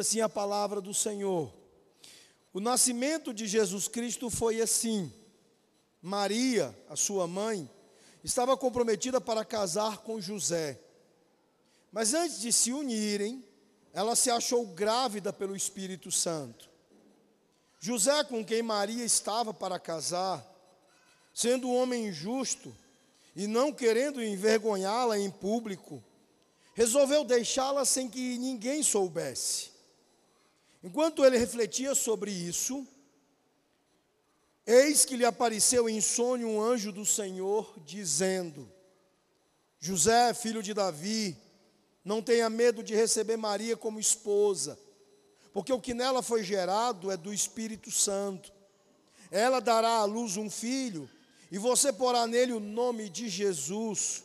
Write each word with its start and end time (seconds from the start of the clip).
assim 0.00 0.20
a 0.20 0.28
palavra 0.28 0.80
do 0.80 0.92
Senhor. 0.92 1.52
O 2.52 2.60
nascimento 2.60 3.32
de 3.32 3.46
Jesus 3.46 3.86
Cristo 3.86 4.28
foi 4.28 4.60
assim. 4.60 5.12
Maria, 6.02 6.76
a 6.88 6.96
sua 6.96 7.26
mãe, 7.26 7.70
estava 8.24 8.56
comprometida 8.56 9.20
para 9.20 9.44
casar 9.44 9.98
com 9.98 10.20
José. 10.20 10.80
Mas 11.92 12.14
antes 12.14 12.40
de 12.40 12.52
se 12.52 12.72
unirem, 12.72 13.44
ela 13.92 14.14
se 14.14 14.30
achou 14.30 14.66
grávida 14.66 15.32
pelo 15.32 15.56
Espírito 15.56 16.10
Santo. 16.10 16.68
José, 17.78 18.22
com 18.24 18.44
quem 18.44 18.62
Maria 18.62 19.04
estava 19.04 19.54
para 19.54 19.78
casar, 19.78 20.46
sendo 21.32 21.68
um 21.68 21.76
homem 21.76 22.12
justo 22.12 22.76
e 23.34 23.46
não 23.46 23.72
querendo 23.72 24.22
envergonhá-la 24.22 25.18
em 25.18 25.30
público, 25.30 26.02
resolveu 26.74 27.24
deixá-la 27.24 27.84
sem 27.84 28.08
que 28.08 28.38
ninguém 28.38 28.82
soubesse. 28.82 29.69
Enquanto 30.82 31.24
ele 31.24 31.36
refletia 31.36 31.94
sobre 31.94 32.30
isso, 32.30 32.86
eis 34.66 35.04
que 35.04 35.16
lhe 35.16 35.24
apareceu 35.24 35.88
em 35.88 36.00
sonho 36.00 36.48
um 36.48 36.60
anjo 36.60 36.90
do 36.90 37.04
Senhor, 37.04 37.74
dizendo: 37.84 38.70
José, 39.78 40.32
filho 40.32 40.62
de 40.62 40.72
Davi, 40.72 41.36
não 42.04 42.22
tenha 42.22 42.48
medo 42.48 42.82
de 42.82 42.94
receber 42.94 43.36
Maria 43.36 43.76
como 43.76 44.00
esposa, 44.00 44.78
porque 45.52 45.72
o 45.72 45.80
que 45.80 45.92
nela 45.92 46.22
foi 46.22 46.42
gerado 46.42 47.10
é 47.10 47.16
do 47.16 47.32
Espírito 47.32 47.90
Santo. 47.90 48.52
Ela 49.30 49.60
dará 49.60 49.98
à 49.98 50.04
luz 50.04 50.36
um 50.36 50.48
filho, 50.48 51.08
e 51.52 51.58
você 51.58 51.92
porá 51.92 52.26
nele 52.26 52.52
o 52.52 52.60
nome 52.60 53.10
de 53.10 53.28
Jesus, 53.28 54.24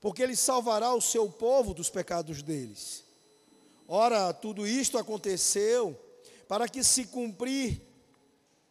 porque 0.00 0.22
ele 0.22 0.34
salvará 0.34 0.94
o 0.94 1.00
seu 1.00 1.28
povo 1.28 1.74
dos 1.74 1.90
pecados 1.90 2.42
deles. 2.42 3.04
Ora, 3.92 4.32
tudo 4.32 4.68
isto 4.68 4.96
aconteceu 4.98 6.00
para 6.46 6.68
que 6.68 6.84
se 6.84 7.06
cumprir 7.06 7.82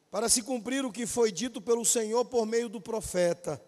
para 0.10 0.30
se 0.30 0.42
cumprir 0.42 0.86
o 0.86 0.92
que 0.94 1.06
foi 1.06 1.30
dito 1.30 1.62
pelo 1.62 1.84
Senhor 1.84 2.24
por 2.24 2.46
meio 2.46 2.70
do 2.70 2.80
profeta. 2.80 3.62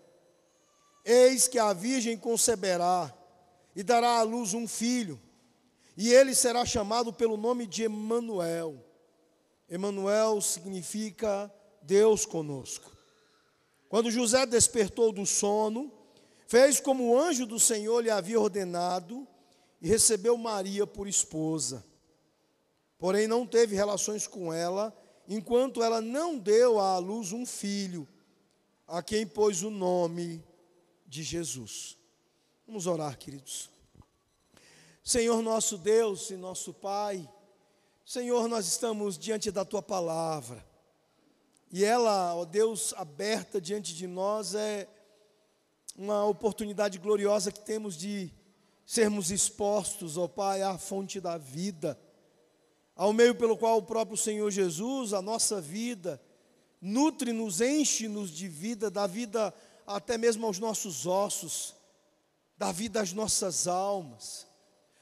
Eis 1.03 1.49
que 1.49 1.59
a 1.59 1.73
virgem 1.73 2.17
conceberá 2.17 3.13
e 3.75 3.83
dará 3.83 4.17
à 4.17 4.23
luz 4.23 4.53
um 4.53 4.65
filho, 4.65 5.19
e 5.95 6.11
ele 6.11 6.33
será 6.33 6.65
chamado 6.65 7.11
pelo 7.11 7.35
nome 7.35 7.67
de 7.67 7.83
Emanuel. 7.83 8.83
Emanuel 9.69 10.41
significa 10.41 11.53
Deus 11.81 12.25
conosco. 12.25 12.91
Quando 13.87 14.09
José 14.09 14.45
despertou 14.45 15.11
do 15.11 15.25
sono, 15.25 15.91
fez 16.47 16.79
como 16.79 17.09
o 17.09 17.19
anjo 17.19 17.45
do 17.45 17.59
Senhor 17.59 18.01
lhe 18.01 18.09
havia 18.09 18.39
ordenado 18.39 19.27
e 19.81 19.87
recebeu 19.87 20.37
Maria 20.37 20.85
por 20.85 21.07
esposa. 21.07 21.83
Porém 22.97 23.27
não 23.27 23.47
teve 23.47 23.75
relações 23.75 24.27
com 24.27 24.53
ela, 24.53 24.95
enquanto 25.27 25.81
ela 25.81 25.99
não 25.99 26.37
deu 26.37 26.79
à 26.79 26.97
luz 26.99 27.31
um 27.31 27.45
filho, 27.45 28.07
a 28.87 29.01
quem 29.01 29.25
pôs 29.25 29.63
o 29.63 29.71
nome 29.71 30.43
de 31.07 31.23
Jesus. 31.23 31.97
Vamos 32.67 32.85
orar, 32.85 33.17
queridos. 33.17 33.69
Senhor 35.03 35.41
nosso 35.41 35.77
Deus 35.77 36.29
e 36.29 36.35
nosso 36.35 36.73
Pai, 36.73 37.27
Senhor, 38.05 38.47
nós 38.47 38.67
estamos 38.67 39.17
diante 39.17 39.49
da 39.49 39.65
tua 39.65 39.81
palavra. 39.81 40.63
E 41.71 41.83
ela, 41.83 42.35
ó 42.35 42.45
Deus, 42.45 42.93
aberta 42.97 43.61
diante 43.61 43.95
de 43.95 44.05
nós 44.05 44.53
é 44.53 44.87
uma 45.95 46.25
oportunidade 46.25 46.97
gloriosa 46.99 47.51
que 47.51 47.61
temos 47.61 47.95
de 47.97 48.31
sermos 48.85 49.31
expostos, 49.31 50.17
ó 50.17 50.27
Pai, 50.27 50.61
à 50.61 50.77
fonte 50.77 51.19
da 51.19 51.37
vida, 51.37 51.99
ao 52.95 53.13
meio 53.13 53.35
pelo 53.35 53.57
qual 53.57 53.77
o 53.77 53.83
próprio 53.83 54.17
Senhor 54.17 54.49
Jesus, 54.51 55.13
a 55.13 55.21
nossa 55.21 55.61
vida, 55.61 56.21
nutre-nos, 56.81 57.61
enche-nos 57.61 58.31
de 58.31 58.47
vida, 58.47 58.89
dá 58.89 59.07
vida 59.07 59.53
até 59.85 60.17
mesmo 60.17 60.45
aos 60.45 60.59
nossos 60.59 61.05
ossos 61.05 61.81
dá 62.61 62.71
vida 62.71 63.01
às 63.01 63.11
nossas 63.11 63.67
almas, 63.67 64.45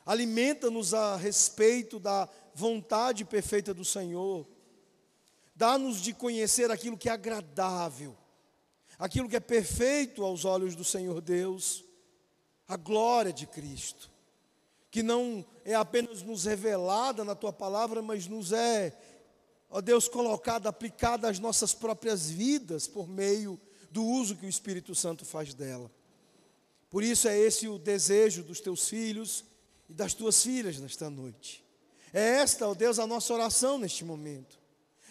alimenta-nos 0.06 0.94
a 0.94 1.18
respeito 1.18 2.00
da 2.00 2.30
vontade 2.56 3.26
perfeita 3.26 3.74
do 3.74 3.84
Senhor, 3.84 4.48
dá-nos 5.54 6.02
de 6.02 6.14
conhecer 6.14 6.72
aquilo 6.72 6.98
que 6.98 7.10
é 7.10 7.12
agradável, 7.12 8.16
aquilo 8.98 9.28
que 9.28 9.36
é 9.36 9.42
perfeito 9.42 10.24
aos 10.24 10.46
olhos 10.46 10.74
do 10.74 10.86
Senhor 10.86 11.20
Deus, 11.20 11.84
a 12.70 12.78
glória 12.78 13.34
de 13.34 13.48
Cristo, 13.48 14.12
que 14.92 15.02
não 15.02 15.44
é 15.66 15.74
apenas 15.74 16.22
nos 16.22 16.46
revelada 16.46 17.26
na 17.26 17.34
tua 17.34 17.52
palavra, 17.52 18.00
mas 18.00 18.28
nos 18.28 18.52
é, 18.52 18.96
ó 19.72 19.82
Deus, 19.82 20.08
colocada, 20.08 20.70
aplicada 20.70 21.28
às 21.28 21.40
nossas 21.40 21.74
próprias 21.74 22.30
vidas 22.30 22.88
por 22.88 23.08
meio 23.10 23.60
do 23.90 24.06
uso 24.06 24.36
que 24.36 24.46
o 24.46 24.50
Espírito 24.50 24.94
Santo 24.94 25.26
faz 25.26 25.56
dela. 25.56 25.90
Por 26.92 27.04
isso 27.04 27.28
é 27.28 27.38
esse 27.38 27.68
o 27.68 27.80
desejo 27.80 28.44
dos 28.44 28.60
teus 28.60 28.88
filhos 28.88 29.44
e 29.90 29.94
das 29.94 30.14
tuas 30.14 30.42
filhas 30.44 30.80
nesta 30.80 31.10
noite. 31.10 31.66
É 32.14 32.38
esta, 32.38 32.68
ó 32.68 32.76
Deus, 32.76 33.00
a 33.00 33.08
nossa 33.08 33.34
oração 33.34 33.80
neste 33.80 34.06
momento. 34.06 34.60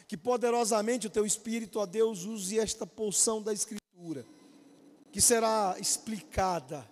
Que 0.06 0.16
poderosamente 0.16 1.08
o 1.08 1.10
teu 1.10 1.26
Espírito, 1.26 1.80
ó 1.80 1.86
Deus, 1.86 2.24
use 2.24 2.58
esta 2.58 2.86
porção 2.86 3.42
da 3.42 3.52
Escritura, 3.52 4.24
que 5.12 5.20
será 5.20 5.76
explicada, 5.78 6.88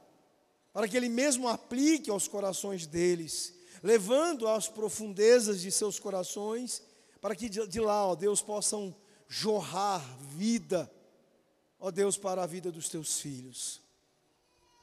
para 0.77 0.87
que 0.87 0.95
Ele 0.95 1.09
mesmo 1.09 1.49
aplique 1.49 2.11
aos 2.11 2.29
corações 2.29 2.87
deles, 2.87 3.55
levando 3.83 4.47
às 4.47 4.69
profundezas 4.69 5.63
de 5.63 5.73
seus 5.73 5.99
corações, 5.99 6.83
para 7.19 7.35
que 7.35 7.49
de 7.49 7.81
lá, 7.81 8.07
ó 8.07 8.15
Deus, 8.15 8.43
possam 8.43 8.95
jorrar 9.27 10.05
vida, 10.37 10.93
ó 11.81 11.91
Deus, 11.91 12.19
para 12.19 12.43
a 12.43 12.47
vida 12.47 12.71
dos 12.71 12.91
teus 12.91 13.19
filhos. 13.19 13.81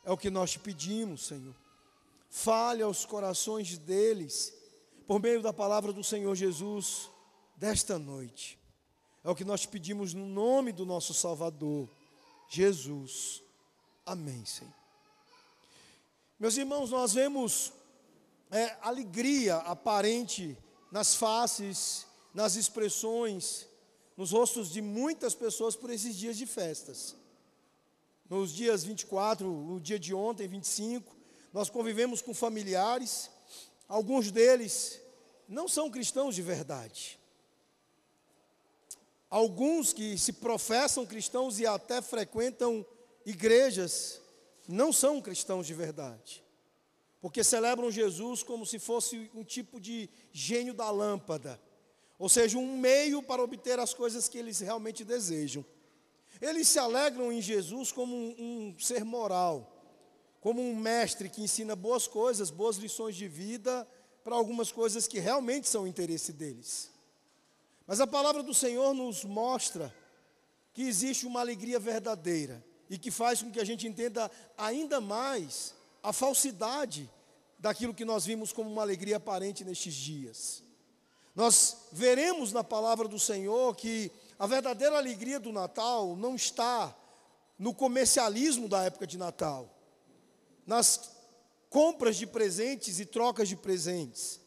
É 0.03 0.11
o 0.11 0.17
que 0.17 0.31
nós 0.31 0.53
te 0.53 0.57
pedimos, 0.57 1.27
Senhor. 1.27 1.55
Fale 2.27 2.81
aos 2.81 3.05
corações 3.05 3.77
deles, 3.77 4.51
por 5.05 5.21
meio 5.21 5.43
da 5.43 5.53
palavra 5.53 5.93
do 5.93 6.03
Senhor 6.03 6.33
Jesus, 6.33 7.07
desta 7.55 7.99
noite. 7.99 8.57
É 9.23 9.29
o 9.29 9.35
que 9.35 9.45
nós 9.45 9.61
te 9.61 9.67
pedimos 9.67 10.11
no 10.11 10.25
nome 10.25 10.71
do 10.71 10.87
nosso 10.87 11.13
Salvador, 11.13 11.87
Jesus. 12.49 13.43
Amém, 14.03 14.43
Senhor. 14.43 14.82
Meus 16.43 16.57
irmãos, 16.57 16.89
nós 16.89 17.13
vemos 17.13 17.71
é, 18.51 18.75
alegria 18.81 19.55
aparente 19.59 20.57
nas 20.91 21.15
faces, 21.15 22.05
nas 22.33 22.57
expressões, 22.57 23.65
nos 24.17 24.31
rostos 24.31 24.69
de 24.69 24.81
muitas 24.81 25.33
pessoas 25.33 25.73
por 25.73 25.89
esses 25.89 26.13
dias 26.13 26.35
de 26.35 26.45
festas 26.45 27.15
nos 28.29 28.51
dias 28.51 28.83
24, 28.83 29.49
o 29.49 29.79
dia 29.79 29.97
de 29.97 30.13
ontem, 30.13 30.45
25, 30.45 31.15
nós 31.53 31.69
convivemos 31.69 32.21
com 32.21 32.33
familiares, 32.33 33.31
alguns 33.87 34.29
deles 34.29 34.99
não 35.47 35.69
são 35.69 35.89
cristãos 35.89 36.35
de 36.35 36.41
verdade. 36.41 37.17
Alguns 39.29 39.93
que 39.93 40.17
se 40.17 40.33
professam 40.33 41.05
cristãos 41.05 41.57
e 41.57 41.65
até 41.65 42.01
frequentam 42.01 42.85
igrejas, 43.25 44.19
não 44.67 44.91
são 44.93 45.21
cristãos 45.21 45.67
de 45.67 45.73
verdade. 45.73 46.43
Porque 47.21 47.43
celebram 47.43 47.89
Jesus 47.89 48.43
como 48.43 48.65
se 48.65 48.79
fosse 48.79 49.29
um 49.33 49.43
tipo 49.43 49.79
de 49.79 50.09
gênio 50.31 50.73
da 50.73 50.89
lâmpada, 50.89 51.59
ou 52.19 52.29
seja, 52.29 52.57
um 52.57 52.77
meio 52.77 53.23
para 53.23 53.41
obter 53.41 53.79
as 53.79 53.93
coisas 53.93 54.27
que 54.27 54.37
eles 54.37 54.59
realmente 54.59 55.03
desejam. 55.03 55.65
Eles 56.41 56.67
se 56.67 56.79
alegram 56.79 57.31
em 57.31 57.41
Jesus 57.41 57.91
como 57.91 58.15
um, 58.15 58.35
um 58.37 58.79
ser 58.79 59.03
moral, 59.03 59.69
como 60.41 60.61
um 60.61 60.75
mestre 60.75 61.29
que 61.29 61.41
ensina 61.41 61.75
boas 61.75 62.07
coisas, 62.07 62.49
boas 62.49 62.77
lições 62.77 63.15
de 63.15 63.27
vida 63.27 63.87
para 64.23 64.35
algumas 64.35 64.71
coisas 64.71 65.07
que 65.07 65.19
realmente 65.19 65.69
são 65.69 65.87
interesse 65.87 66.33
deles. 66.33 66.91
Mas 67.87 67.99
a 67.99 68.07
palavra 68.07 68.43
do 68.43 68.53
Senhor 68.53 68.93
nos 68.93 69.23
mostra 69.23 69.93
que 70.73 70.83
existe 70.83 71.25
uma 71.25 71.39
alegria 71.39 71.79
verdadeira 71.79 72.63
e 72.93 72.97
que 72.99 73.09
faz 73.09 73.41
com 73.41 73.49
que 73.49 73.59
a 73.59 73.65
gente 73.65 73.87
entenda 73.87 74.29
ainda 74.55 75.01
mais 75.01 75.73
a 76.03 76.13
falsidade 76.13 77.09
daquilo 77.57 77.91
que 77.91 78.05
nós 78.05 78.23
vimos 78.23 78.53
como 78.53 78.69
uma 78.69 78.83
alegria 78.83 79.17
aparente 79.17 79.65
nestes 79.65 79.95
dias. 79.95 80.61
Nós 81.33 81.87
veremos 81.91 82.53
na 82.53 82.63
palavra 82.63 83.07
do 83.07 83.17
Senhor 83.17 83.75
que 83.75 84.11
a 84.37 84.45
verdadeira 84.45 84.95
alegria 84.95 85.39
do 85.39 85.51
Natal 85.51 86.15
não 86.15 86.35
está 86.35 86.95
no 87.57 87.73
comercialismo 87.73 88.69
da 88.69 88.83
época 88.83 89.07
de 89.07 89.17
Natal, 89.17 89.75
nas 90.63 91.13
compras 91.71 92.15
de 92.15 92.27
presentes 92.27 92.99
e 92.99 93.07
trocas 93.07 93.49
de 93.49 93.55
presentes. 93.55 94.39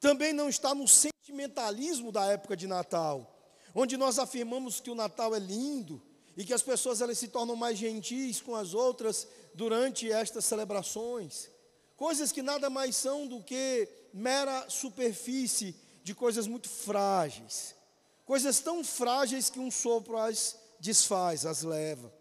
Também 0.00 0.32
não 0.32 0.48
está 0.48 0.74
no 0.74 0.88
sentimentalismo 0.88 2.10
da 2.10 2.24
época 2.24 2.56
de 2.56 2.66
Natal, 2.66 3.30
onde 3.74 3.98
nós 3.98 4.18
afirmamos 4.18 4.80
que 4.80 4.90
o 4.90 4.94
Natal 4.94 5.34
é 5.34 5.38
lindo 5.38 6.00
e 6.36 6.44
que 6.44 6.52
as 6.52 6.62
pessoas 6.62 7.00
elas 7.00 7.18
se 7.18 7.28
tornam 7.28 7.54
mais 7.54 7.78
gentis 7.78 8.40
com 8.40 8.54
as 8.54 8.74
outras 8.74 9.26
durante 9.54 10.10
estas 10.10 10.44
celebrações. 10.44 11.48
Coisas 11.96 12.32
que 12.32 12.42
nada 12.42 12.68
mais 12.68 12.96
são 12.96 13.26
do 13.26 13.42
que 13.42 13.88
mera 14.12 14.68
superfície 14.68 15.74
de 16.02 16.14
coisas 16.14 16.46
muito 16.46 16.68
frágeis. 16.68 17.74
Coisas 18.24 18.58
tão 18.60 18.82
frágeis 18.82 19.48
que 19.48 19.60
um 19.60 19.70
sopro 19.70 20.16
as 20.16 20.56
desfaz, 20.80 21.46
as 21.46 21.62
leva. 21.62 22.12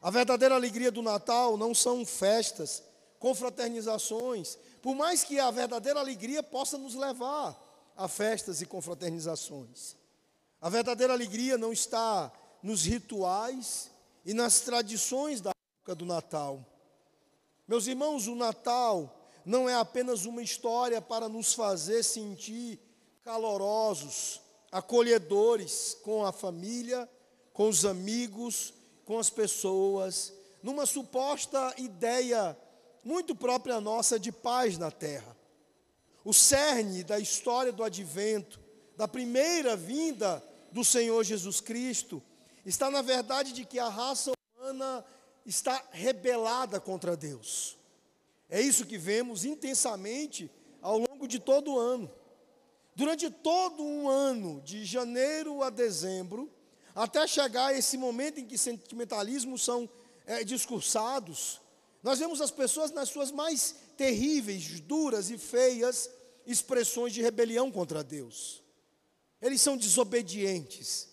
A 0.00 0.10
verdadeira 0.10 0.54
alegria 0.54 0.90
do 0.90 1.02
Natal 1.02 1.56
não 1.56 1.74
são 1.74 2.04
festas, 2.04 2.82
confraternizações, 3.18 4.58
por 4.80 4.94
mais 4.94 5.22
que 5.22 5.38
a 5.38 5.50
verdadeira 5.50 6.00
alegria 6.00 6.42
possa 6.42 6.76
nos 6.76 6.94
levar 6.94 7.56
a 7.96 8.08
festas 8.08 8.60
e 8.60 8.66
confraternizações. 8.66 9.96
A 10.60 10.68
verdadeira 10.68 11.12
alegria 11.12 11.56
não 11.56 11.72
está 11.72 12.32
nos 12.62 12.84
rituais 12.84 13.90
e 14.24 14.32
nas 14.32 14.60
tradições 14.60 15.40
da 15.40 15.50
época 15.50 15.94
do 15.94 16.06
Natal. 16.06 16.64
Meus 17.66 17.86
irmãos, 17.86 18.26
o 18.26 18.34
Natal 18.34 19.30
não 19.44 19.68
é 19.68 19.74
apenas 19.74 20.24
uma 20.24 20.42
história 20.42 21.00
para 21.00 21.28
nos 21.28 21.54
fazer 21.54 22.02
sentir 22.02 22.78
calorosos, 23.24 24.40
acolhedores 24.70 25.96
com 26.02 26.24
a 26.24 26.32
família, 26.32 27.08
com 27.52 27.68
os 27.68 27.84
amigos, 27.84 28.72
com 29.04 29.18
as 29.18 29.28
pessoas, 29.28 30.32
numa 30.62 30.86
suposta 30.86 31.74
ideia 31.76 32.56
muito 33.04 33.34
própria 33.34 33.80
nossa 33.80 34.18
de 34.18 34.30
paz 34.30 34.78
na 34.78 34.90
terra. 34.90 35.36
O 36.24 36.32
cerne 36.32 37.02
da 37.02 37.18
história 37.18 37.72
do 37.72 37.82
advento, 37.82 38.60
da 38.96 39.08
primeira 39.08 39.76
vinda 39.76 40.42
do 40.70 40.84
Senhor 40.84 41.22
Jesus 41.24 41.60
Cristo, 41.60 42.22
está 42.64 42.90
na 42.90 43.02
verdade 43.02 43.52
de 43.52 43.64
que 43.64 43.78
a 43.78 43.88
raça 43.88 44.32
humana 44.56 45.04
está 45.44 45.82
rebelada 45.90 46.80
contra 46.80 47.16
Deus. 47.16 47.76
É 48.48 48.60
isso 48.60 48.86
que 48.86 48.98
vemos 48.98 49.44
intensamente 49.44 50.50
ao 50.80 50.98
longo 50.98 51.26
de 51.26 51.38
todo 51.38 51.72
o 51.72 51.78
ano. 51.78 52.10
Durante 52.94 53.30
todo 53.30 53.82
um 53.82 54.08
ano, 54.08 54.60
de 54.60 54.84
janeiro 54.84 55.62
a 55.62 55.70
dezembro, 55.70 56.52
até 56.94 57.26
chegar 57.26 57.74
esse 57.74 57.96
momento 57.96 58.38
em 58.38 58.46
que 58.46 58.58
sentimentalismos 58.58 59.64
são 59.64 59.88
é, 60.26 60.44
discursados, 60.44 61.60
nós 62.02 62.18
vemos 62.18 62.40
as 62.40 62.50
pessoas 62.50 62.90
nas 62.90 63.08
suas 63.08 63.30
mais 63.30 63.74
terríveis, 63.96 64.80
duras 64.80 65.30
e 65.30 65.38
feias 65.38 66.10
expressões 66.46 67.12
de 67.12 67.22
rebelião 67.22 67.70
contra 67.70 68.04
Deus. 68.04 68.62
Eles 69.40 69.60
são 69.60 69.76
desobedientes, 69.76 71.08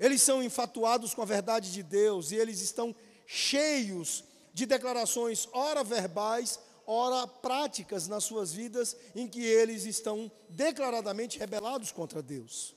eles 0.00 0.22
são 0.22 0.42
infatuados 0.42 1.12
com 1.12 1.20
a 1.20 1.26
verdade 1.26 1.70
de 1.70 1.82
Deus 1.82 2.32
e 2.32 2.36
eles 2.36 2.62
estão 2.62 2.96
cheios 3.26 4.24
de 4.54 4.64
declarações, 4.64 5.46
ora 5.52 5.84
verbais, 5.84 6.58
ora 6.86 7.26
práticas 7.26 8.08
nas 8.08 8.24
suas 8.24 8.50
vidas, 8.50 8.96
em 9.14 9.28
que 9.28 9.44
eles 9.44 9.84
estão 9.84 10.32
declaradamente 10.48 11.38
rebelados 11.38 11.92
contra 11.92 12.22
Deus. 12.22 12.74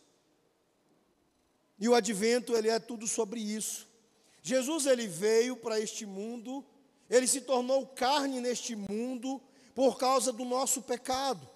E 1.79 1.87
o 1.87 1.95
advento, 1.95 2.55
ele 2.55 2.69
é 2.69 2.77
tudo 2.77 3.07
sobre 3.07 3.39
isso. 3.39 3.87
Jesus, 4.41 4.85
ele 4.85 5.07
veio 5.07 5.55
para 5.55 5.79
este 5.79 6.05
mundo, 6.05 6.63
ele 7.09 7.25
se 7.25 7.39
tornou 7.39 7.87
carne 7.87 8.41
neste 8.41 8.75
mundo 8.75 9.41
por 9.73 9.97
causa 9.97 10.33
do 10.33 10.43
nosso 10.43 10.81
pecado. 10.81 11.49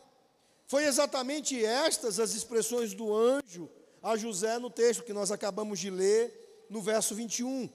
Foi 0.66 0.86
exatamente 0.86 1.64
estas 1.64 2.20
as 2.20 2.34
expressões 2.34 2.94
do 2.94 3.14
anjo 3.14 3.70
a 4.02 4.16
José 4.16 4.60
no 4.60 4.70
texto 4.70 5.04
que 5.04 5.14
nós 5.14 5.32
acabamos 5.32 5.80
de 5.80 5.90
ler, 5.90 6.66
no 6.70 6.82
verso 6.82 7.16
21. 7.16 7.70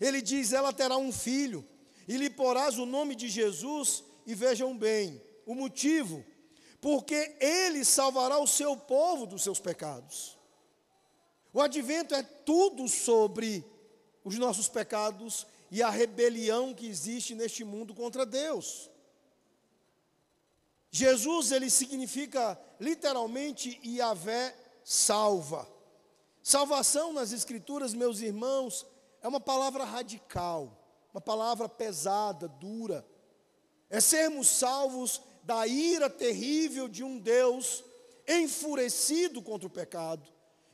Ele 0.00 0.20
diz: 0.20 0.52
Ela 0.52 0.72
terá 0.72 0.96
um 0.96 1.12
filho, 1.12 1.66
e 2.06 2.16
lhe 2.16 2.30
porás 2.30 2.78
o 2.78 2.86
nome 2.86 3.14
de 3.14 3.28
Jesus, 3.28 4.04
e 4.26 4.34
vejam 4.34 4.76
bem, 4.76 5.22
o 5.46 5.54
motivo, 5.54 6.24
porque 6.80 7.36
ele 7.40 7.84
salvará 7.84 8.38
o 8.38 8.46
seu 8.46 8.76
povo 8.76 9.26
dos 9.26 9.42
seus 9.42 9.60
pecados. 9.60 10.38
O 11.52 11.60
advento 11.60 12.14
é 12.14 12.22
tudo 12.22 12.88
sobre 12.88 13.64
os 14.24 14.38
nossos 14.38 14.68
pecados 14.68 15.46
e 15.70 15.82
a 15.82 15.90
rebelião 15.90 16.74
que 16.74 16.86
existe 16.86 17.34
neste 17.34 17.64
mundo 17.64 17.94
contra 17.94 18.24
Deus. 18.24 18.90
Jesus, 20.90 21.52
ele 21.52 21.70
significa 21.70 22.58
literalmente 22.78 23.80
Yahvé 23.84 24.54
salva. 24.84 25.68
Salvação 26.42 27.12
nas 27.12 27.32
Escrituras, 27.32 27.94
meus 27.94 28.20
irmãos, 28.20 28.86
é 29.22 29.28
uma 29.28 29.40
palavra 29.40 29.84
radical, 29.84 30.76
uma 31.12 31.20
palavra 31.20 31.68
pesada, 31.68 32.48
dura. 32.48 33.06
É 33.88 34.00
sermos 34.00 34.48
salvos 34.48 35.22
da 35.42 35.66
ira 35.66 36.08
terrível 36.08 36.88
de 36.88 37.04
um 37.04 37.18
Deus 37.18 37.84
enfurecido 38.26 39.42
contra 39.42 39.66
o 39.66 39.70
pecado, 39.70 40.26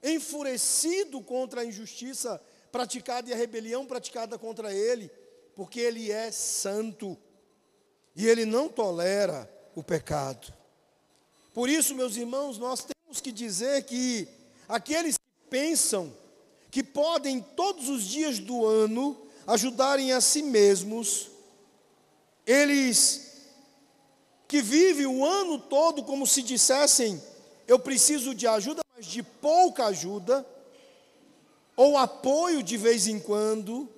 enfurecido 0.02 1.20
contra 1.20 1.62
a 1.62 1.64
injustiça 1.64 2.40
praticada 2.70 3.28
e 3.28 3.32
a 3.32 3.36
rebelião 3.36 3.86
praticada 3.86 4.38
contra 4.38 4.72
ele, 4.72 5.10
porque 5.54 5.80
ele 5.80 6.10
é 6.10 6.30
santo 6.30 7.18
e 8.14 8.26
ele 8.26 8.44
não 8.44 8.68
tolera 8.68 9.50
o 9.74 9.82
pecado. 9.82 10.52
Por 11.54 11.68
isso, 11.68 11.94
meus 11.94 12.16
irmãos, 12.16 12.58
nós 12.58 12.80
temos 12.80 12.97
que 13.16 13.32
dizer 13.32 13.84
que 13.84 14.28
aqueles 14.68 15.16
que 15.16 15.48
pensam 15.48 16.12
que 16.70 16.82
podem 16.82 17.40
todos 17.40 17.88
os 17.88 18.04
dias 18.04 18.38
do 18.38 18.66
ano 18.66 19.16
ajudarem 19.46 20.12
a 20.12 20.20
si 20.20 20.42
mesmos, 20.42 21.30
eles 22.46 23.28
que 24.46 24.60
vivem 24.60 25.06
o 25.06 25.24
ano 25.24 25.58
todo 25.58 26.04
como 26.04 26.26
se 26.26 26.42
dissessem: 26.42 27.22
eu 27.66 27.78
preciso 27.78 28.34
de 28.34 28.46
ajuda, 28.46 28.82
mas 28.94 29.06
de 29.06 29.22
pouca 29.22 29.86
ajuda, 29.86 30.46
ou 31.74 31.96
apoio 31.96 32.62
de 32.62 32.76
vez 32.76 33.06
em 33.06 33.18
quando. 33.18 33.88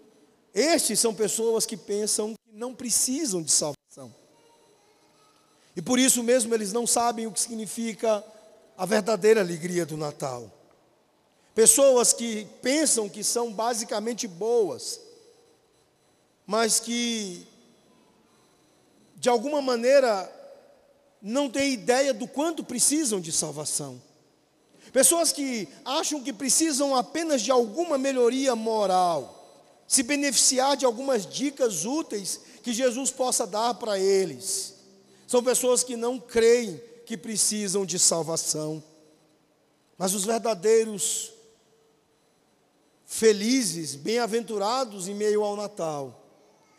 Estes 0.53 0.99
são 0.99 1.15
pessoas 1.15 1.65
que 1.65 1.77
pensam 1.77 2.35
que 2.35 2.57
não 2.57 2.75
precisam 2.75 3.41
de 3.41 3.53
salvação. 3.53 4.13
E 5.77 5.81
por 5.81 5.99
isso 5.99 6.25
mesmo 6.25 6.53
eles 6.53 6.73
não 6.73 6.87
sabem 6.87 7.29
o 7.29 7.33
que 7.33 7.41
significa 7.41 8.25
a 8.81 8.87
verdadeira 8.87 9.43
alegria 9.43 9.85
do 9.85 9.95
Natal. 9.95 10.51
Pessoas 11.55 12.15
que 12.15 12.47
pensam 12.63 13.11
que 13.11 13.23
são 13.23 13.53
basicamente 13.53 14.27
boas, 14.27 14.99
mas 16.47 16.81
que, 16.81 17.47
de 19.17 19.29
alguma 19.29 19.61
maneira, 19.61 20.33
não 21.21 21.51
têm 21.51 21.75
ideia 21.75 22.15
do 22.15 22.27
quanto 22.27 22.65
precisam 22.65 23.21
de 23.21 23.31
salvação. 23.31 24.01
Pessoas 24.95 25.31
que 25.31 25.69
acham 25.85 26.23
que 26.23 26.33
precisam 26.33 26.97
apenas 26.97 27.43
de 27.43 27.51
alguma 27.51 27.99
melhoria 27.99 28.57
moral, 28.57 29.85
se 29.87 30.03
beneficiar 30.03 30.75
de 30.75 30.87
algumas 30.87 31.27
dicas 31.27 31.85
úteis 31.85 32.41
que 32.63 32.73
Jesus 32.73 33.11
possa 33.11 33.47
dar 33.47 33.75
para 33.75 33.99
eles. 33.99 34.73
São 35.27 35.45
pessoas 35.45 35.85
que 35.85 35.97
não 35.97 36.19
creem 36.19 36.81
que 37.11 37.17
precisam 37.17 37.85
de 37.85 37.99
salvação. 37.99 38.81
Mas 39.99 40.15
os 40.15 40.25
verdadeiros 40.25 41.33
felizes, 43.05 43.97
bem-aventurados 43.97 45.09
em 45.09 45.15
meio 45.17 45.43
ao 45.43 45.57
Natal, 45.57 46.25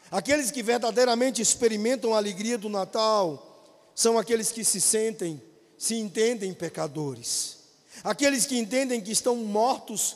aqueles 0.10 0.50
que 0.50 0.64
verdadeiramente 0.64 1.42
experimentam 1.42 2.14
a 2.14 2.18
alegria 2.18 2.58
do 2.58 2.70
Natal, 2.70 3.92
são 3.94 4.18
aqueles 4.18 4.54
que 4.54 4.64
se 4.64 4.80
sentem, 4.80 5.42
se 5.78 5.96
entendem 5.96 6.54
pecadores. 6.54 7.58
Aqueles 8.02 8.46
que 8.46 8.58
entendem 8.58 9.02
que 9.02 9.12
estão 9.12 9.36
mortos, 9.36 10.16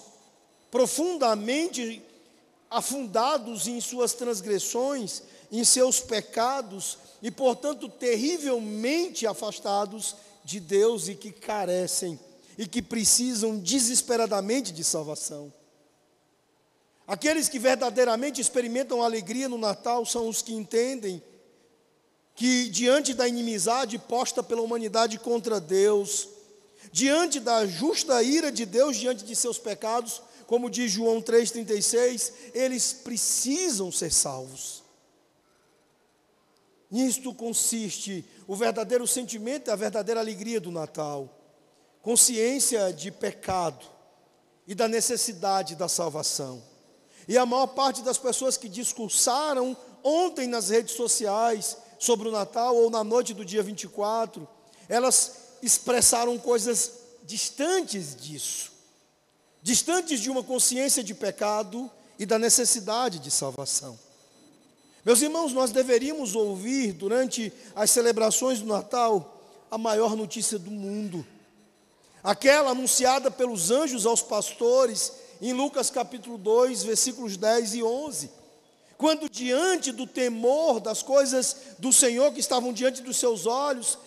profundamente 0.71 2.01
afundados 2.69 3.67
em 3.67 3.81
suas 3.81 4.13
transgressões, 4.13 5.23
em 5.51 5.65
seus 5.65 5.99
pecados 5.99 6.99
e, 7.21 7.31
portanto, 7.31 7.89
terrivelmente 7.89 9.25
afastados 9.25 10.15
de 10.43 10.59
Deus 10.59 11.07
e 11.07 11.15
que 11.15 11.31
carecem 11.31 12.19
e 12.57 12.67
que 12.67 12.81
precisam 12.81 13.57
desesperadamente 13.57 14.71
de 14.71 14.83
salvação. 14.83 15.51
Aqueles 17.07 17.49
que 17.49 17.59
verdadeiramente 17.59 18.41
experimentam 18.41 19.03
alegria 19.03 19.47
no 19.47 19.57
Natal 19.57 20.05
são 20.05 20.27
os 20.27 20.41
que 20.41 20.53
entendem 20.53 21.21
que, 22.33 22.69
diante 22.69 23.13
da 23.13 23.27
inimizade 23.27 23.97
posta 23.97 24.41
pela 24.41 24.61
humanidade 24.61 25.19
contra 25.19 25.59
Deus, 25.59 26.27
diante 26.91 27.39
da 27.39 27.65
justa 27.65 28.21
ira 28.23 28.51
de 28.51 28.65
Deus 28.65 28.97
diante 28.97 29.23
de 29.23 29.35
seus 29.35 29.57
pecados, 29.57 30.21
como 30.47 30.69
diz 30.69 30.91
João 30.91 31.21
3,36, 31.21 32.31
eles 32.53 32.93
precisam 32.93 33.91
ser 33.91 34.11
salvos. 34.11 34.84
Nisto 36.89 37.33
consiste 37.33 38.25
o 38.47 38.55
verdadeiro 38.55 39.07
sentimento 39.07 39.69
e 39.69 39.71
a 39.71 39.75
verdadeira 39.75 40.19
alegria 40.19 40.59
do 40.59 40.71
Natal. 40.71 41.29
Consciência 42.01 42.93
de 42.93 43.11
pecado 43.11 43.85
e 44.67 44.75
da 44.75 44.87
necessidade 44.87 45.75
da 45.75 45.87
salvação. 45.87 46.63
E 47.27 47.37
a 47.37 47.45
maior 47.45 47.67
parte 47.67 48.01
das 48.01 48.17
pessoas 48.17 48.57
que 48.57 48.69
discursaram 48.69 49.75
ontem 50.03 50.47
nas 50.47 50.69
redes 50.69 50.95
sociais 50.95 51.77
sobre 51.97 52.27
o 52.27 52.31
Natal 52.31 52.75
ou 52.75 52.89
na 52.89 53.03
noite 53.03 53.33
do 53.33 53.43
dia 53.43 53.63
24, 53.63 54.47
elas 54.87 55.37
expressaram 55.61 56.37
coisas 56.37 56.91
distantes 57.23 58.15
disso, 58.15 58.71
distantes 59.61 60.19
de 60.19 60.29
uma 60.29 60.43
consciência 60.43 61.03
de 61.03 61.15
pecado 61.15 61.89
e 62.19 62.25
da 62.25 62.37
necessidade 62.37 63.17
de 63.17 63.31
salvação. 63.31 63.97
Meus 65.05 65.21
irmãos, 65.21 65.53
nós 65.53 65.69
deveríamos 65.69 66.33
ouvir 66.33 66.91
durante 66.91 67.53
as 67.75 67.91
celebrações 67.91 68.59
do 68.59 68.65
Natal 68.65 69.39
a 69.69 69.77
maior 69.77 70.15
notícia 70.15 70.57
do 70.57 70.71
mundo, 70.71 71.23
aquela 72.23 72.71
anunciada 72.71 73.29
pelos 73.29 73.69
anjos 73.69 74.07
aos 74.07 74.23
pastores 74.23 75.13
em 75.39 75.53
Lucas 75.53 75.91
capítulo 75.91 76.39
2, 76.39 76.81
versículos 76.81 77.37
10 77.37 77.75
e 77.75 77.83
11. 77.83 78.31
Quando 78.97 79.29
diante 79.29 79.91
do 79.91 80.07
temor 80.07 80.79
das 80.79 81.03
coisas 81.03 81.55
do 81.77 81.93
Senhor 81.93 82.33
que 82.33 82.39
estavam 82.39 82.73
diante 82.73 83.03
dos 83.03 83.17
seus 83.17 83.45
olhos, 83.45 83.99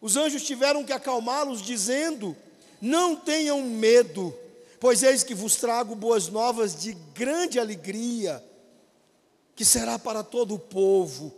os 0.00 0.16
anjos 0.16 0.44
tiveram 0.44 0.84
que 0.84 0.92
acalmá-los, 0.92 1.60
dizendo: 1.60 2.36
Não 2.80 3.16
tenham 3.16 3.62
medo, 3.62 4.32
pois 4.78 5.02
eis 5.02 5.24
que 5.24 5.34
vos 5.34 5.56
trago 5.56 5.96
boas 5.96 6.28
novas 6.28 6.80
de 6.80 6.92
grande 7.14 7.58
alegria, 7.58 8.40
que 9.54 9.64
será 9.64 9.98
para 9.98 10.22
todo 10.22 10.54
o 10.54 10.58
povo. 10.58 11.34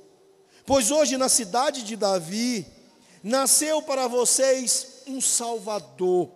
Pois 0.64 0.90
hoje 0.90 1.16
na 1.16 1.28
cidade 1.28 1.82
de 1.82 1.96
Davi 1.96 2.66
nasceu 3.22 3.82
para 3.82 4.06
vocês 4.06 5.02
um 5.06 5.20
Salvador, 5.20 6.30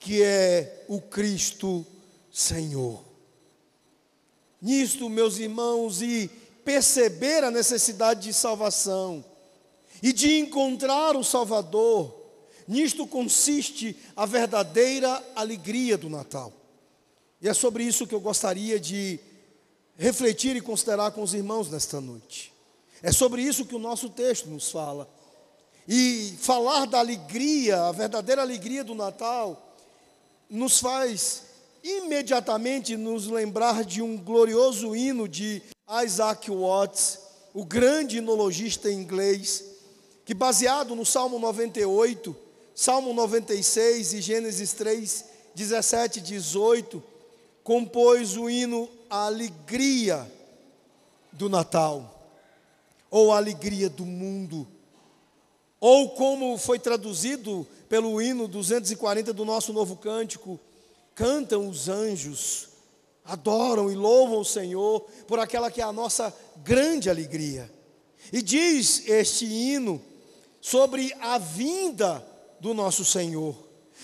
que 0.00 0.22
é 0.22 0.84
o 0.88 1.00
Cristo 1.00 1.86
Senhor 2.32 3.12
nisto, 4.62 5.10
meus 5.10 5.38
irmãos, 5.38 6.00
e 6.00 6.30
perceber 6.64 7.42
a 7.42 7.50
necessidade 7.50 8.22
de 8.22 8.32
salvação 8.32 9.24
e 10.00 10.12
de 10.12 10.38
encontrar 10.38 11.16
o 11.16 11.24
Salvador, 11.24 12.14
nisto 12.68 13.04
consiste 13.04 13.96
a 14.14 14.24
verdadeira 14.24 15.20
alegria 15.34 15.98
do 15.98 16.08
Natal. 16.08 16.52
E 17.40 17.48
é 17.48 17.52
sobre 17.52 17.82
isso 17.82 18.06
que 18.06 18.14
eu 18.14 18.20
gostaria 18.20 18.78
de 18.78 19.18
refletir 19.96 20.56
e 20.56 20.60
considerar 20.60 21.10
com 21.12 21.22
os 21.22 21.34
irmãos 21.34 21.70
nesta 21.70 22.00
noite. 22.00 22.52
É 23.02 23.10
sobre 23.10 23.42
isso 23.42 23.64
que 23.64 23.74
o 23.74 23.80
nosso 23.80 24.08
texto 24.08 24.48
nos 24.48 24.70
fala. 24.70 25.08
E 25.86 26.34
falar 26.40 26.86
da 26.86 27.00
alegria, 27.00 27.84
a 27.84 27.92
verdadeira 27.92 28.42
alegria 28.42 28.84
do 28.84 28.94
Natal, 28.94 29.74
nos 30.48 30.78
faz 30.78 31.42
imediatamente 31.82 32.96
nos 32.96 33.26
lembrar 33.26 33.84
de 33.84 34.00
um 34.00 34.16
glorioso 34.16 34.94
hino 34.94 35.26
de 35.26 35.60
Isaac 36.04 36.48
Watts, 36.50 37.18
o 37.52 37.64
grande 37.64 38.18
inologista 38.18 38.90
inglês, 38.90 39.64
que 40.24 40.32
baseado 40.32 40.94
no 40.94 41.04
Salmo 41.04 41.38
98, 41.38 42.34
Salmo 42.74 43.12
96 43.12 44.14
e 44.14 44.20
Gênesis 44.20 44.72
3, 44.72 45.24
17 45.54 46.20
e 46.20 46.22
18, 46.22 47.02
compôs 47.64 48.36
o 48.36 48.48
hino 48.48 48.88
A 49.12 49.26
Alegria 49.26 50.26
do 51.30 51.46
Natal, 51.46 52.32
ou 53.10 53.30
a 53.30 53.36
Alegria 53.36 53.90
do 53.90 54.06
Mundo, 54.06 54.66
ou 55.78 56.12
como 56.12 56.56
foi 56.56 56.78
traduzido 56.78 57.68
pelo 57.90 58.22
hino 58.22 58.48
240 58.48 59.34
do 59.34 59.44
nosso 59.44 59.70
novo 59.70 59.96
cântico, 59.96 60.58
cantam 61.14 61.68
os 61.68 61.90
anjos, 61.90 62.70
adoram 63.22 63.92
e 63.92 63.94
louvam 63.94 64.40
o 64.40 64.46
Senhor 64.46 65.02
por 65.28 65.38
aquela 65.38 65.70
que 65.70 65.82
é 65.82 65.84
a 65.84 65.92
nossa 65.92 66.34
grande 66.64 67.10
alegria. 67.10 67.70
E 68.32 68.40
diz 68.40 69.06
este 69.06 69.44
hino 69.44 70.00
sobre 70.58 71.14
a 71.20 71.36
vinda 71.36 72.26
do 72.58 72.72
nosso 72.72 73.04
Senhor. 73.04 73.54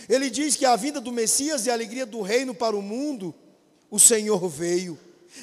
Ele 0.06 0.28
diz 0.28 0.54
que 0.54 0.66
a 0.66 0.76
vinda 0.76 1.00
do 1.00 1.10
Messias 1.10 1.64
e 1.64 1.70
a 1.70 1.72
alegria 1.72 2.04
do 2.04 2.20
reino 2.20 2.54
para 2.54 2.76
o 2.76 2.82
mundo, 2.82 3.34
o 3.90 3.99
Senhor 3.99 4.49
veio. 4.49 4.99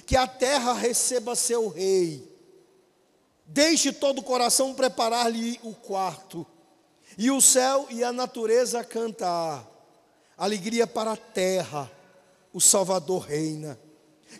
Que 0.05 0.17
a 0.17 0.27
terra 0.27 0.73
receba 0.73 1.35
seu 1.35 1.67
rei. 1.67 2.27
Deixe 3.45 3.91
todo 3.91 4.19
o 4.19 4.23
coração 4.23 4.73
preparar-lhe 4.73 5.59
o 5.63 5.73
quarto, 5.73 6.45
e 7.17 7.29
o 7.29 7.39
céu 7.39 7.87
e 7.91 8.03
a 8.03 8.11
natureza 8.11 8.83
cantar 8.83 9.75
alegria 10.37 10.85
para 10.85 11.13
a 11.13 11.17
terra, 11.17 11.89
o 12.53 12.59
Salvador 12.59 13.23
reina. 13.23 13.79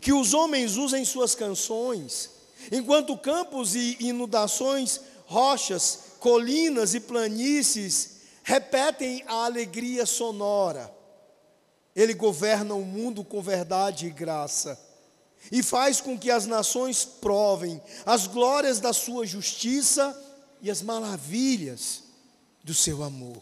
Que 0.02 0.12
os 0.12 0.34
homens 0.34 0.76
usem 0.76 1.06
suas 1.06 1.36
canções, 1.36 2.32
enquanto 2.72 3.18
campos 3.18 3.76
e 3.76 3.98
inundações, 4.00 5.00
rochas, 5.26 6.00
colinas 6.20 6.94
e 6.94 7.00
planícies 7.00 8.16
repetem 8.44 9.24
a 9.26 9.46
alegria 9.46 10.06
sonora. 10.06 10.94
Ele 11.96 12.14
governa 12.14 12.74
o 12.74 12.84
mundo 12.84 13.24
com 13.24 13.42
verdade 13.42 14.08
e 14.08 14.10
graça, 14.10 14.80
e 15.52 15.62
faz 15.62 16.02
com 16.02 16.18
que 16.18 16.32
as 16.32 16.46
nações 16.46 17.06
provem 17.06 17.82
as 18.06 18.28
glórias 18.28 18.80
da 18.80 18.92
sua 18.92 19.26
justiça 19.26 20.20
e 20.62 20.72
as 20.72 20.82
maravilhas 20.82 22.04
do 22.64 22.74
seu 22.74 23.04
amor. 23.04 23.42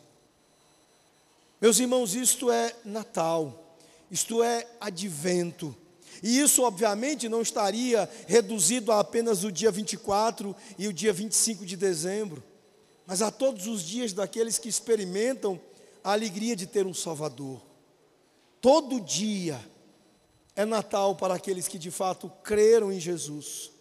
Meus 1.61 1.79
irmãos, 1.79 2.13
isto 2.13 2.51
é 2.51 2.75
Natal, 2.83 3.77
isto 4.11 4.43
é 4.43 4.67
advento. 4.81 5.73
E 6.21 6.39
isso, 6.39 6.63
obviamente, 6.63 7.29
não 7.29 7.41
estaria 7.41 8.09
reduzido 8.27 8.91
a 8.91 8.99
apenas 8.99 9.43
o 9.43 9.51
dia 9.51 9.71
24 9.71 10.55
e 10.77 10.87
o 10.87 10.93
dia 10.93 11.13
25 11.13 11.65
de 11.65 11.77
dezembro, 11.77 12.43
mas 13.05 13.21
a 13.21 13.31
todos 13.31 13.65
os 13.67 13.81
dias 13.81 14.11
daqueles 14.11 14.57
que 14.57 14.67
experimentam 14.67 15.59
a 16.03 16.11
alegria 16.11 16.55
de 16.55 16.67
ter 16.67 16.85
um 16.85 16.93
Salvador. 16.93 17.61
Todo 18.63 19.01
dia 19.01 19.59
é 20.55 20.63
Natal 20.63 21.17
para 21.17 21.33
aqueles 21.33 21.67
que 21.67 21.77
de 21.77 21.91
fato 21.91 22.31
creram 22.41 22.93
em 22.93 22.97
Jesus, 22.97 23.71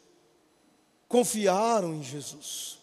confiaram 1.07 1.95
em 1.95 2.03
Jesus. 2.03 2.81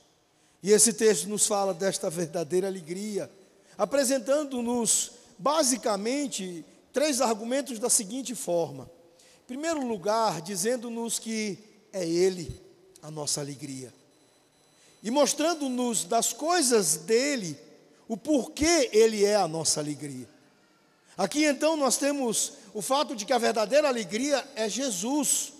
E 0.64 0.72
esse 0.72 0.94
texto 0.94 1.28
nos 1.28 1.46
fala 1.46 1.74
desta 1.74 2.10
verdadeira 2.10 2.68
alegria 2.68 3.30
apresentando-nos 3.78 5.12
basicamente 5.38 6.64
três 6.94 7.20
argumentos 7.20 7.78
da 7.80 7.90
seguinte 7.90 8.34
forma: 8.34 8.90
em 9.44 9.48
primeiro 9.48 9.86
lugar, 9.86 10.42
dizendo-nos 10.42 11.20
que 11.20 11.60
é 11.92 12.08
Ele 12.08 12.62
a 13.02 13.12
nossa 13.12 13.42
alegria, 13.42 13.94
e 15.04 15.12
mostrando-nos 15.12 16.06
das 16.06 16.32
coisas 16.32 16.96
dele 16.96 17.60
o 18.08 18.16
porquê 18.16 18.90
Ele 18.94 19.26
é 19.26 19.36
a 19.36 19.50
nossa 19.50 19.82
alegria. 19.82 20.39
Aqui 21.20 21.44
então 21.44 21.76
nós 21.76 21.98
temos 21.98 22.54
o 22.74 22.82
fato 22.82 23.14
de 23.14 23.26
que 23.26 23.34
a 23.34 23.38
verdadeira 23.38 23.90
alegria 23.90 24.42
é 24.56 24.70
Jesus, 24.70 25.52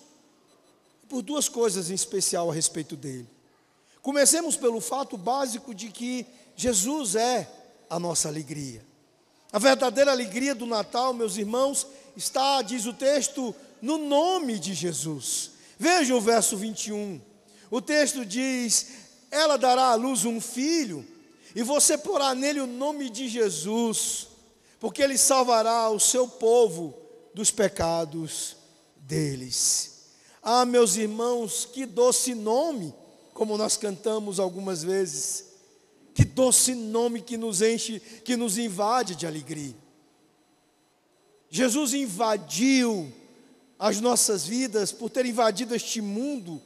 por 1.10 1.22
duas 1.22 1.50
coisas 1.50 1.92
em 1.92 1.94
especial 1.94 2.50
a 2.50 2.54
respeito 2.54 2.96
dele. 2.96 3.28
Comecemos 4.02 4.56
pelo 4.56 4.80
fato 4.80 5.18
básico 5.18 5.76
de 5.76 5.90
que 5.90 6.26
Jesus 6.56 7.16
é 7.16 7.52
a 7.90 8.00
nossa 8.00 8.30
alegria. 8.30 8.86
A 9.52 9.60
verdadeira 9.60 10.12
alegria 10.12 10.56
do 10.56 10.66
Natal, 10.66 11.14
meus 11.14 11.36
irmãos, 11.36 11.86
está, 12.16 12.62
diz 12.62 12.86
o 12.86 12.94
texto, 12.94 13.54
no 13.82 13.98
nome 13.98 14.60
de 14.60 14.74
Jesus. 14.74 15.52
Vejam 15.78 16.20
o 16.20 16.22
verso 16.22 16.56
21. 16.56 17.20
O 17.70 17.82
texto 17.82 18.24
diz: 18.24 18.92
Ela 19.30 19.58
dará 19.58 19.88
à 19.88 19.96
luz 19.96 20.24
um 20.24 20.40
filho, 20.40 21.06
e 21.54 21.62
você 21.64 21.98
porá 21.98 22.34
nele 22.34 22.62
o 22.62 22.68
nome 22.68 23.10
de 23.10 23.28
Jesus, 23.28 24.29
porque 24.80 25.02
ele 25.02 25.18
salvará 25.18 25.90
o 25.90 26.00
seu 26.00 26.28
povo 26.28 26.96
dos 27.34 27.52
pecados 27.52 28.56
deles. 28.96 30.08
Ah, 30.42 30.66
meus 30.66 30.96
irmãos, 30.96 31.66
que 31.66 31.86
doce 31.86 32.34
nome, 32.34 32.94
como 33.34 33.58
nós 33.58 33.76
cantamos 33.76 34.40
algumas 34.40 34.84
vezes. 34.84 35.46
Que 36.14 36.24
doce 36.24 36.74
nome 36.76 37.22
que 37.22 37.38
nos 37.38 37.62
enche, 37.62 38.00
que 38.00 38.38
nos 38.38 38.58
invade 38.58 39.16
de 39.16 39.28
alegria. 39.28 39.76
Jesus 41.50 41.94
invadiu 41.94 43.12
as 43.78 44.00
nossas 44.00 44.46
vidas 44.46 44.92
por 44.92 45.10
ter 45.10 45.26
invadido 45.26 45.76
este 45.76 46.02
mundo 46.02 46.62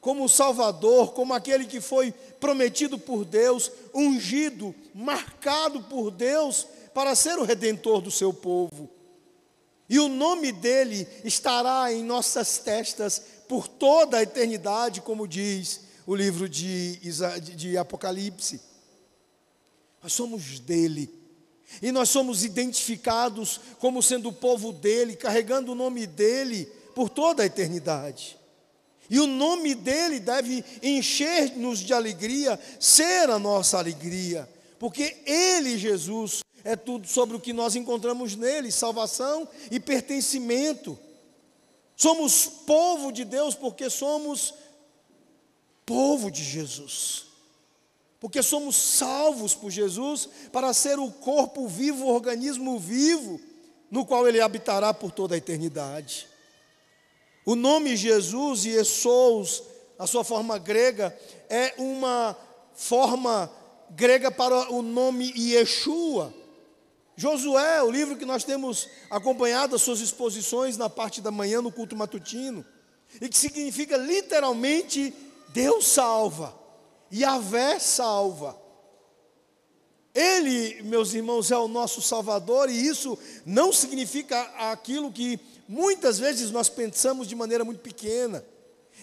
como 0.00 0.24
o 0.24 0.28
Salvador, 0.28 1.12
como 1.12 1.34
aquele 1.34 1.66
que 1.66 1.80
foi 1.80 2.12
prometido 2.38 2.98
por 2.98 3.24
Deus, 3.24 3.70
ungido, 3.92 4.74
marcado 4.94 5.82
por 5.82 6.10
Deus 6.10 6.66
para 6.94 7.14
ser 7.14 7.38
o 7.38 7.44
redentor 7.44 8.00
do 8.00 8.10
seu 8.10 8.32
povo. 8.32 8.90
E 9.88 9.98
o 9.98 10.08
nome 10.08 10.52
dele 10.52 11.08
estará 11.24 11.92
em 11.92 12.04
nossas 12.04 12.58
testas 12.58 13.22
por 13.48 13.66
toda 13.66 14.18
a 14.18 14.22
eternidade, 14.22 15.00
como 15.00 15.26
diz 15.26 15.80
o 16.06 16.14
livro 16.14 16.48
de, 16.48 16.96
de 17.56 17.78
Apocalipse. 17.78 18.60
Nós 20.02 20.12
somos 20.12 20.58
dele. 20.60 21.10
E 21.82 21.92
nós 21.92 22.08
somos 22.08 22.44
identificados 22.44 23.60
como 23.78 24.02
sendo 24.02 24.30
o 24.30 24.32
povo 24.32 24.72
dele, 24.72 25.16
carregando 25.16 25.72
o 25.72 25.74
nome 25.74 26.06
dele 26.06 26.66
por 26.94 27.08
toda 27.08 27.42
a 27.42 27.46
eternidade. 27.46 28.38
E 29.10 29.18
o 29.20 29.26
nome 29.26 29.74
dele 29.74 30.20
deve 30.20 30.64
encher-nos 30.82 31.78
de 31.78 31.94
alegria, 31.94 32.58
ser 32.78 33.30
a 33.30 33.38
nossa 33.38 33.78
alegria, 33.78 34.48
porque 34.78 35.16
ele, 35.24 35.78
Jesus, 35.78 36.40
é 36.64 36.76
tudo 36.76 37.06
sobre 37.06 37.36
o 37.36 37.40
que 37.40 37.52
nós 37.52 37.76
encontramos 37.76 38.34
nele: 38.34 38.70
salvação 38.70 39.48
e 39.70 39.78
pertencimento. 39.78 40.98
Somos 41.96 42.46
povo 42.46 43.10
de 43.10 43.24
Deus 43.24 43.54
porque 43.54 43.90
somos 43.90 44.54
povo 45.84 46.30
de 46.30 46.44
Jesus. 46.44 47.26
Porque 48.20 48.42
somos 48.42 48.76
salvos 48.76 49.54
por 49.54 49.70
Jesus 49.70 50.28
para 50.52 50.72
ser 50.72 50.98
o 50.98 51.10
corpo 51.10 51.66
vivo, 51.68 52.04
o 52.04 52.14
organismo 52.14 52.78
vivo, 52.78 53.40
no 53.90 54.04
qual 54.04 54.28
ele 54.28 54.40
habitará 54.40 54.92
por 54.92 55.12
toda 55.12 55.34
a 55.34 55.38
eternidade. 55.38 56.28
O 57.46 57.54
nome 57.54 57.96
Jesus, 57.96 58.64
Yesous, 58.64 59.62
a 59.98 60.06
sua 60.06 60.22
forma 60.22 60.58
grega, 60.58 61.16
é 61.48 61.74
uma 61.78 62.36
forma 62.74 63.50
grega 63.90 64.30
para 64.30 64.70
o 64.70 64.82
nome 64.82 65.32
Yeshua. 65.34 66.32
Josué, 67.18 67.82
o 67.82 67.90
livro 67.90 68.16
que 68.16 68.24
nós 68.24 68.44
temos 68.44 68.88
acompanhado 69.10 69.74
as 69.74 69.82
suas 69.82 69.98
exposições 69.98 70.76
na 70.76 70.88
parte 70.88 71.20
da 71.20 71.32
manhã 71.32 71.60
no 71.60 71.72
culto 71.72 71.96
matutino, 71.96 72.64
e 73.20 73.28
que 73.28 73.36
significa 73.36 73.96
literalmente 73.96 75.12
Deus 75.48 75.88
salva, 75.88 76.56
Yahvé 77.12 77.80
salva. 77.80 78.56
Ele, 80.14 80.80
meus 80.84 81.12
irmãos, 81.12 81.50
é 81.50 81.58
o 81.58 81.66
nosso 81.66 82.00
Salvador, 82.00 82.70
e 82.70 82.86
isso 82.86 83.18
não 83.44 83.72
significa 83.72 84.40
aquilo 84.70 85.10
que 85.10 85.40
muitas 85.66 86.20
vezes 86.20 86.52
nós 86.52 86.68
pensamos 86.68 87.26
de 87.26 87.34
maneira 87.34 87.64
muito 87.64 87.80
pequena, 87.80 88.44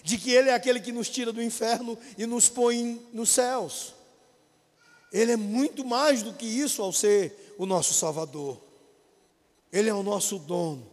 de 0.02 0.16
que 0.16 0.30
Ele 0.30 0.48
é 0.48 0.54
aquele 0.54 0.80
que 0.80 0.90
nos 0.90 1.10
tira 1.10 1.34
do 1.34 1.42
inferno 1.42 1.98
e 2.16 2.24
nos 2.24 2.48
põe 2.48 2.98
nos 3.12 3.28
céus. 3.28 3.94
Ele 5.12 5.32
é 5.32 5.36
muito 5.36 5.84
mais 5.84 6.22
do 6.22 6.32
que 6.32 6.46
isso 6.46 6.80
ao 6.80 6.94
ser 6.94 7.45
o 7.58 7.66
nosso 7.66 7.94
Salvador. 7.94 8.60
Ele 9.72 9.88
é 9.88 9.94
o 9.94 10.02
nosso 10.02 10.38
dono. 10.38 10.86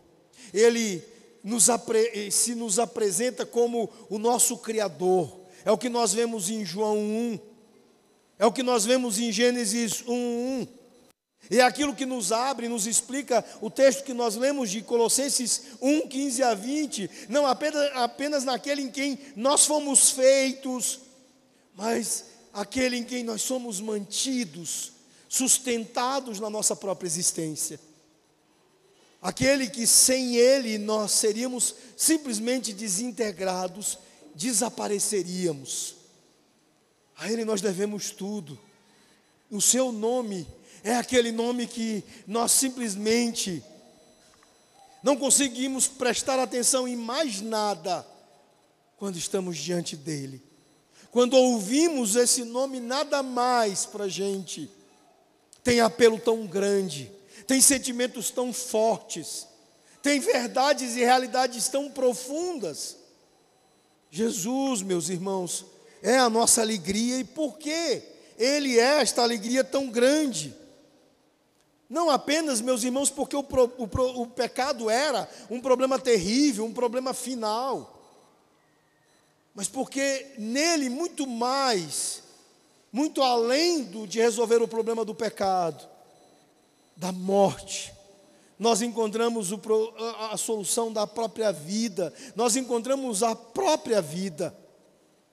Ele 0.54 1.04
nos 1.44 1.68
se 2.32 2.56
nos 2.56 2.80
apresenta 2.80 3.46
como 3.46 3.90
o 4.10 4.18
nosso 4.18 4.58
Criador. 4.58 5.42
É 5.66 5.72
o 5.72 5.78
que 5.78 5.90
nós 5.90 6.14
vemos 6.14 6.50
em 6.50 6.66
João 6.66 6.98
1. 6.98 7.40
É 8.40 8.46
o 8.46 8.52
que 8.52 8.64
nós 8.64 8.86
vemos 8.86 9.20
em 9.20 9.32
Gênesis 9.32 10.04
1:1. 10.04 10.68
E 11.52 11.60
é 11.60 11.64
aquilo 11.64 11.94
que 11.94 12.06
nos 12.06 12.32
abre, 12.32 12.70
nos 12.70 12.88
explica 12.88 13.44
o 13.62 13.70
texto 13.70 14.04
que 14.04 14.14
nós 14.14 14.36
lemos 14.36 14.72
de 14.72 14.82
Colossenses 14.82 15.64
1, 15.82 16.08
15 16.08 16.42
a 16.42 16.54
20, 16.54 17.10
não 17.28 17.46
apenas, 17.46 17.92
apenas 17.96 18.44
naquele 18.46 18.84
em 18.84 18.90
quem 18.90 19.20
nós 19.36 19.66
fomos 19.66 20.10
feitos, 20.10 21.02
mas 21.76 22.26
aquele 22.54 22.98
em 22.98 23.04
quem 23.04 23.24
nós 23.26 23.42
somos 23.42 23.82
mantidos, 23.82 24.93
sustentados 25.34 26.40
na 26.40 26.48
nossa 26.48 26.76
própria 26.76 27.08
existência. 27.08 27.80
Aquele 29.20 29.68
que 29.68 29.88
sem 29.88 30.36
ele 30.36 30.78
nós 30.78 31.12
seríamos 31.12 31.74
simplesmente 31.98 32.72
desintegrados, 32.72 33.98
desapareceríamos. 34.36 35.96
A 37.18 37.32
Ele 37.32 37.44
nós 37.46 37.62
devemos 37.62 38.12
tudo. 38.12 38.60
O 39.50 39.60
seu 39.60 39.92
nome 39.92 40.46
é 40.84 40.94
aquele 40.94 41.32
nome 41.32 41.66
que 41.66 42.04
nós 42.28 42.52
simplesmente 42.52 43.64
não 45.02 45.18
conseguimos 45.18 45.88
prestar 45.88 46.38
atenção 46.38 46.88
em 46.88 46.96
mais 46.96 47.42
nada 47.42 48.06
quando 48.98 49.18
estamos 49.18 49.58
diante 49.58 49.96
dEle. 49.96 50.44
Quando 51.10 51.34
ouvimos 51.36 52.16
esse 52.16 52.44
nome, 52.44 52.80
nada 52.80 53.24
mais 53.24 53.84
para 53.84 54.04
a 54.04 54.10
gente 54.10 54.70
tem 55.64 55.80
apelo 55.80 56.20
tão 56.20 56.46
grande, 56.46 57.12
tem 57.48 57.62
sentimentos 57.62 58.30
tão 58.30 58.52
fortes, 58.52 59.48
tem 60.02 60.20
verdades 60.20 60.96
e 60.96 61.00
realidades 61.00 61.68
tão 61.70 61.90
profundas. 61.90 62.98
Jesus, 64.12 64.82
meus 64.82 65.10
irmãos, 65.10 65.66
é 66.02 66.18
a 66.18 66.30
nossa 66.30 66.62
alegria 66.62 67.18
e 67.18 67.24
por 67.24 67.58
que 67.58 68.04
Ele 68.38 68.78
é 68.78 69.02
esta 69.02 69.22
alegria 69.24 69.64
tão 69.64 69.90
grande? 69.90 70.54
Não 71.90 72.10
apenas, 72.10 72.60
meus 72.60 72.84
irmãos, 72.84 73.10
porque 73.10 73.36
o, 73.36 73.46
o, 73.78 74.22
o 74.22 74.28
pecado 74.28 74.90
era 74.90 75.30
um 75.50 75.62
problema 75.62 76.00
terrível, 76.00 76.66
um 76.66 76.74
problema 76.74 77.14
final, 77.14 78.02
mas 79.54 79.68
porque 79.68 80.34
nele 80.38 80.90
muito 80.90 81.28
mais, 81.28 82.23
muito 82.94 83.24
além 83.24 83.84
do, 83.84 84.08
de 84.08 84.20
resolver 84.20 84.62
o 84.62 84.68
problema 84.68 85.04
do 85.04 85.16
pecado, 85.16 85.90
da 86.96 87.12
morte, 87.12 87.92
nós 88.60 88.84
encontramos 88.84 89.52
o, 89.52 89.60
a, 89.98 90.34
a 90.34 90.38
solução 90.38 90.94
da 90.94 91.08
própria 91.08 91.52
vida, 91.52 92.14
nós 92.36 92.56
encontramos 92.56 93.24
a 93.24 93.36
própria 93.36 94.00
vida. 94.00 94.56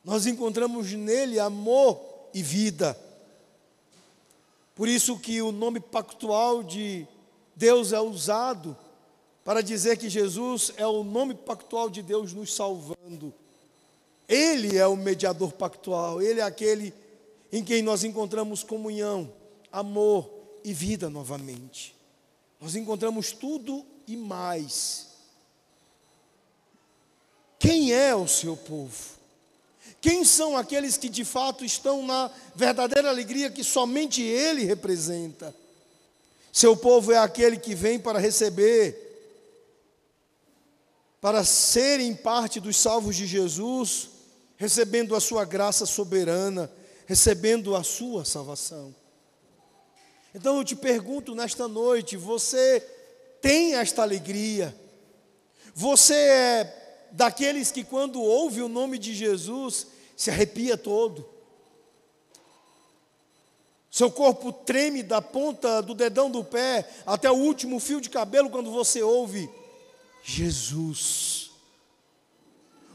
Nós 0.03 0.27
encontramos 0.27 0.90
nele 0.92 1.38
amor 1.38 2.01
e 2.33 2.42
vida. 2.42 2.99
Por 4.75 4.88
isso 4.88 5.18
que 5.18 5.42
o 5.42 5.53
nome 5.53 5.79
pactual 5.79 6.62
de 6.62 7.07
Deus 7.55 7.92
é 7.92 8.01
usado 8.01 8.75
para 9.44 9.62
dizer 9.62 9.99
que 9.99 10.09
Jesus 10.09 10.73
é 10.79 10.87
o 10.87 11.05
nome 11.05 11.35
pactual 11.35 11.90
de 11.90 12.03
Deus 12.03 12.33
nos 12.33 12.55
salvando. 12.55 13.35
Ele 14.27 14.79
é 14.79 14.87
o 14.87 14.96
mediador 14.96 15.53
pactual, 15.53 16.23
ele 16.23 16.40
é 16.40 16.42
aquele 16.42 16.94
em 17.52 17.64
quem 17.64 17.82
nós 17.82 18.04
encontramos 18.04 18.62
comunhão, 18.62 19.32
amor 19.72 20.30
e 20.64 20.72
vida 20.72 21.10
novamente. 21.10 21.94
Nós 22.60 22.76
encontramos 22.76 23.32
tudo 23.32 23.84
e 24.06 24.16
mais. 24.16 25.08
Quem 27.58 27.92
é 27.92 28.14
o 28.14 28.28
seu 28.28 28.56
povo? 28.56 29.20
Quem 30.00 30.24
são 30.24 30.56
aqueles 30.56 30.96
que 30.96 31.08
de 31.08 31.24
fato 31.24 31.64
estão 31.64 32.04
na 32.04 32.30
verdadeira 32.54 33.08
alegria 33.08 33.50
que 33.50 33.62
somente 33.62 34.22
Ele 34.22 34.64
representa? 34.64 35.54
Seu 36.52 36.76
povo 36.76 37.12
é 37.12 37.18
aquele 37.18 37.58
que 37.58 37.74
vem 37.74 37.98
para 37.98 38.18
receber, 38.18 39.08
para 41.20 41.44
serem 41.44 42.14
parte 42.14 42.58
dos 42.58 42.76
salvos 42.76 43.14
de 43.14 43.26
Jesus, 43.26 44.08
recebendo 44.56 45.14
a 45.14 45.20
sua 45.20 45.44
graça 45.44 45.86
soberana, 45.86 46.70
recebendo 47.11 47.75
a 47.75 47.83
sua 47.83 48.25
salvação. 48.25 48.94
Então 50.33 50.57
eu 50.57 50.64
te 50.64 50.77
pergunto 50.77 51.35
nesta 51.35 51.66
noite: 51.66 52.16
você 52.16 52.79
tem 53.42 53.75
esta 53.75 54.03
alegria? 54.03 54.73
Você 55.75 56.14
é 56.14 57.09
daqueles 57.11 57.73
que, 57.73 57.83
quando 57.83 58.23
ouve 58.23 58.62
o 58.62 58.68
nome 58.68 58.96
de 58.96 59.12
Jesus, 59.12 59.88
se 60.16 60.31
arrepia 60.31 60.77
todo. 60.77 61.29
Seu 63.90 64.09
corpo 64.09 64.53
treme 64.53 65.03
da 65.03 65.20
ponta 65.20 65.83
do 65.83 65.96
dedão 65.96 66.31
do 66.31 66.44
pé 66.44 66.88
até 67.05 67.29
o 67.29 67.35
último 67.35 67.81
fio 67.81 68.01
de 68.01 68.09
cabelo 68.09 68.51
quando 68.51 68.70
você 68.70 69.03
ouve 69.03 69.51
Jesus. 70.23 71.51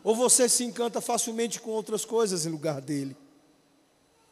Ou 0.05 0.15
você 0.15 0.47
se 0.47 0.63
encanta 0.63 1.01
facilmente 1.01 1.59
com 1.59 1.71
outras 1.71 2.05
coisas 2.05 2.45
em 2.45 2.49
lugar 2.49 2.79
dele. 2.79 3.24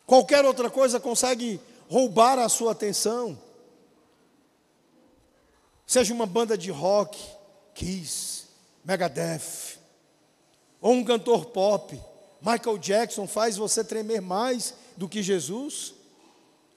Qualquer 0.06 0.46
outra 0.46 0.70
coisa 0.70 1.00
consegue 1.00 1.60
roubar 1.90 2.40
a 2.40 2.50
sua 2.50 2.72
atenção. 2.72 3.38
Seja 5.86 6.14
uma 6.14 6.26
banda 6.26 6.58
de 6.58 6.72
rock, 6.72 7.20
Kiss, 7.74 8.46
Megadeth, 8.84 9.78
ou 10.82 10.94
um 10.94 11.04
cantor 11.04 11.46
pop, 11.48 12.00
Michael 12.42 12.78
Jackson 12.78 13.26
faz 13.28 13.56
você 13.56 13.84
tremer 13.84 14.22
mais 14.22 14.74
do 14.98 15.08
que 15.08 15.24
Jesus? 15.24 15.94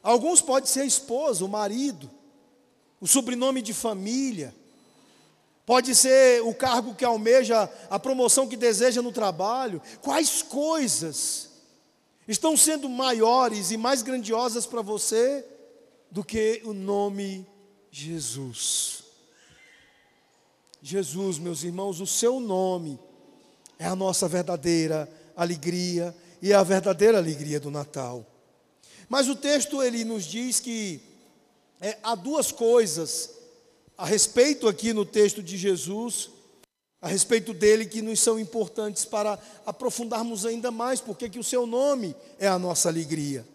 Alguns 0.03 0.41
pode 0.41 0.69
ser 0.69 0.83
a 0.83 0.87
esposa, 0.87 1.45
o 1.45 1.49
marido, 1.49 2.09
o 3.01 3.07
sobrenome 3.09 3.61
de 3.61 3.75
família, 3.75 4.55
pode 5.65 5.95
ser 5.97 6.43
o 6.43 6.55
cargo 6.55 6.95
que 6.95 7.05
almeja, 7.05 7.69
a 7.91 7.99
promoção 7.99 8.47
que 8.47 8.57
deseja 8.57 9.03
no 9.03 9.11
trabalho. 9.11 9.83
Quais 10.01 10.43
coisas 10.43 11.56
estão 12.29 12.57
sendo 12.57 12.89
maiores 12.89 13.71
e 13.71 13.77
mais 13.77 14.03
grandiosas 14.03 14.67
para 14.67 14.83
você 14.83 15.45
do 16.11 16.25
que 16.25 16.61
o 16.65 16.73
nome 16.73 17.47
Jesus? 17.91 19.05
Jesus, 20.83 21.39
meus 21.39 21.63
irmãos, 21.63 22.01
o 22.01 22.07
seu 22.07 22.39
nome 22.39 22.99
é 23.79 23.87
a 23.87 23.97
nossa 23.97 24.29
verdadeira 24.29 25.09
alegria 25.37 26.15
e 26.41 26.53
é 26.53 26.55
a 26.55 26.63
verdadeira 26.63 27.19
alegria 27.19 27.59
do 27.59 27.71
Natal. 27.71 28.25
Mas 29.09 29.29
o 29.29 29.37
texto 29.37 29.83
ele 29.83 30.05
nos 30.05 30.25
diz 30.25 30.61
que 30.61 31.01
é, 31.81 31.99
há 32.03 32.15
duas 32.15 32.51
coisas 32.51 33.31
a 33.97 34.05
respeito 34.05 34.69
aqui 34.69 34.93
no 34.93 35.05
texto 35.05 35.43
de 35.43 35.57
Jesus 35.57 36.31
a 37.01 37.09
respeito 37.09 37.53
dele 37.53 37.87
que 37.87 38.03
nos 38.03 38.21
são 38.21 38.39
importantes 38.39 39.05
para 39.05 39.39
aprofundarmos 39.65 40.47
ainda 40.47 40.71
mais, 40.71 41.01
porque 41.01 41.29
que 41.29 41.39
o 41.39 41.45
seu 41.45 41.67
nome 41.67 42.15
é 42.39 42.49
a 42.49 42.59
nossa 42.59 42.89
alegria. 42.89 43.47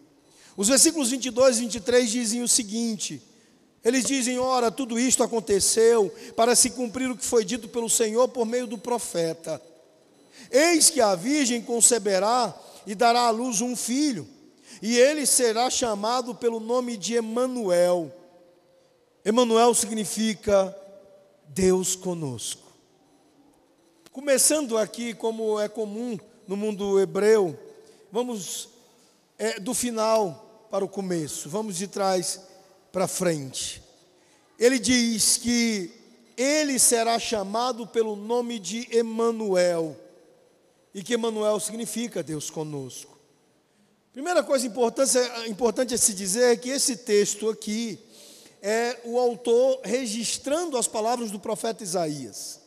Os 0.56 0.67
versículos 0.67 1.10
22 1.10 1.58
e 1.58 1.62
23 1.62 2.10
dizem 2.10 2.43
o 2.43 2.47
seguinte: 2.47 3.21
eles 3.84 4.06
dizem, 4.06 4.38
ora, 4.38 4.69
tudo 4.69 4.99
isto 4.99 5.23
aconteceu 5.23 6.13
para 6.36 6.56
se 6.56 6.69
cumprir 6.69 7.10
o 7.10 7.17
que 7.17 7.25
foi 7.25 7.43
dito 7.43 7.67
pelo 7.67 7.89
Senhor 7.89 8.27
por 8.27 8.45
meio 8.45 8.67
do 8.67 8.77
profeta. 8.77 9.62
Eis 10.51 10.89
que 10.89 11.01
a 11.01 11.15
virgem 11.15 11.62
conceberá 11.62 12.56
e 12.86 12.93
dará 12.93 13.21
à 13.21 13.30
luz 13.32 13.62
um 13.62 13.75
filho, 13.75 14.27
e 14.82 14.97
ele 14.97 15.25
será 15.25 15.69
chamado 15.69 16.36
pelo 16.36 16.60
nome 16.60 16.95
de 16.95 17.15
Emanuel. 17.15 18.12
Emanuel 19.25 19.73
significa 19.73 20.75
Deus 21.47 21.95
conosco. 21.95 22.61
Começando 24.12 24.78
aqui, 24.78 25.13
como 25.13 25.58
é 25.58 25.69
comum 25.69 26.19
no 26.45 26.58
mundo 26.58 27.00
hebreu, 27.00 27.58
vamos 28.12 28.67
é, 29.38 29.58
do 29.58 29.74
final 29.74 30.67
para 30.69 30.84
o 30.84 30.89
começo, 30.89 31.50
vamos 31.50 31.78
de 31.78 31.88
trás 31.88 32.41
para 32.91 33.08
frente. 33.08 33.82
Ele 34.60 34.80
diz 34.80 35.38
que 35.38 35.89
ele 36.36 36.78
será 36.78 37.17
chamado 37.17 37.88
pelo 37.88 38.17
nome 38.17 38.60
de 38.60 38.86
Emanuel, 38.93 39.95
e 40.93 41.02
que 41.02 41.13
Emanuel 41.13 41.58
significa 41.62 42.21
Deus 42.21 42.50
conosco. 42.50 43.17
Primeira 44.12 44.43
coisa 44.43 44.67
importante, 44.67 45.17
importante 45.47 45.93
a 45.93 45.97
se 45.97 46.13
dizer 46.13 46.52
é 46.52 46.58
que 46.58 46.69
esse 46.69 46.97
texto 46.97 47.50
aqui 47.50 47.97
é 48.62 49.00
o 49.06 49.17
autor 49.17 49.80
registrando 49.86 50.76
as 50.76 50.86
palavras 50.86 51.32
do 51.32 51.39
profeta 51.39 51.82
Isaías, 51.82 52.61